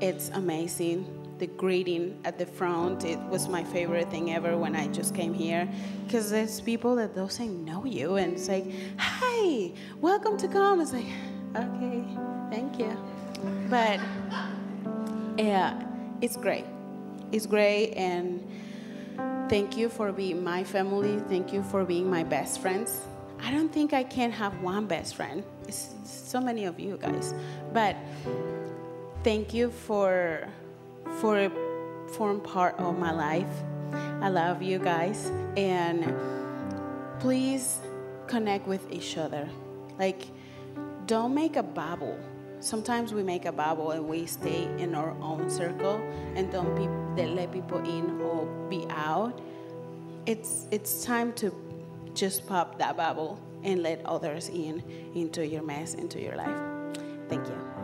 it's 0.00 0.30
amazing. 0.30 1.04
The 1.40 1.46
greeting 1.46 2.20
at 2.26 2.36
the 2.36 2.44
front, 2.44 3.02
it 3.02 3.18
was 3.30 3.48
my 3.48 3.64
favorite 3.64 4.10
thing 4.10 4.30
ever 4.30 4.58
when 4.58 4.76
I 4.76 4.88
just 4.88 5.14
came 5.14 5.32
here, 5.32 5.66
because 6.04 6.30
there's 6.30 6.60
people 6.60 6.96
that 6.96 7.14
doesn't 7.14 7.30
say, 7.30 7.48
know 7.48 7.86
you, 7.86 8.16
and 8.16 8.34
it's 8.34 8.46
like, 8.46 8.66
"Hi, 8.98 9.72
welcome 10.02 10.36
to 10.36 10.46
come." 10.48 10.82
It's 10.82 10.92
like, 10.92 11.06
okay, 11.56 12.04
thank 12.50 12.78
you, 12.78 12.92
but 13.70 13.98
yeah, 15.38 15.82
it's 16.20 16.36
great. 16.36 16.66
It's 17.32 17.46
great, 17.46 17.94
and 17.94 18.46
thank 19.48 19.78
you 19.78 19.88
for 19.88 20.12
being 20.12 20.44
my 20.44 20.62
family. 20.62 21.20
Thank 21.30 21.54
you 21.54 21.62
for 21.62 21.86
being 21.86 22.10
my 22.10 22.22
best 22.22 22.60
friends. 22.60 23.00
I 23.42 23.50
don't 23.50 23.72
think 23.72 23.94
I 23.94 24.04
can 24.04 24.30
have 24.30 24.52
one 24.60 24.84
best 24.84 25.14
friend. 25.14 25.42
It's 25.66 25.88
so 26.04 26.38
many 26.38 26.66
of 26.66 26.78
you 26.78 26.98
guys, 26.98 27.32
but 27.72 27.96
thank 29.24 29.54
you 29.54 29.70
for 29.70 30.46
for 31.18 31.38
a 31.38 31.50
form 32.08 32.40
part 32.40 32.78
of 32.78 32.98
my 32.98 33.12
life. 33.12 33.52
I 34.20 34.28
love 34.28 34.62
you 34.62 34.78
guys, 34.78 35.30
and 35.56 36.14
please 37.20 37.80
connect 38.26 38.66
with 38.66 38.90
each 38.92 39.16
other. 39.16 39.48
Like, 39.98 40.22
don't 41.06 41.34
make 41.34 41.56
a 41.56 41.62
bubble. 41.62 42.18
Sometimes 42.60 43.12
we 43.12 43.22
make 43.22 43.46
a 43.46 43.52
bubble 43.52 43.90
and 43.92 44.06
we 44.06 44.26
stay 44.26 44.64
in 44.78 44.94
our 44.94 45.16
own 45.20 45.50
circle 45.50 46.00
and 46.34 46.52
don't 46.52 46.74
be, 46.76 46.86
let 47.26 47.50
people 47.50 47.78
in 47.78 48.20
or 48.20 48.46
be 48.68 48.86
out. 48.90 49.40
It's 50.26 50.66
it's 50.70 51.04
time 51.04 51.32
to 51.34 51.52
just 52.14 52.46
pop 52.46 52.78
that 52.78 52.96
bubble 52.96 53.40
and 53.64 53.82
let 53.82 54.04
others 54.04 54.48
in 54.50 54.82
into 55.14 55.46
your 55.46 55.62
mess, 55.62 55.94
into 55.94 56.20
your 56.20 56.36
life. 56.36 56.60
Thank 57.28 57.46
you. 57.48 57.79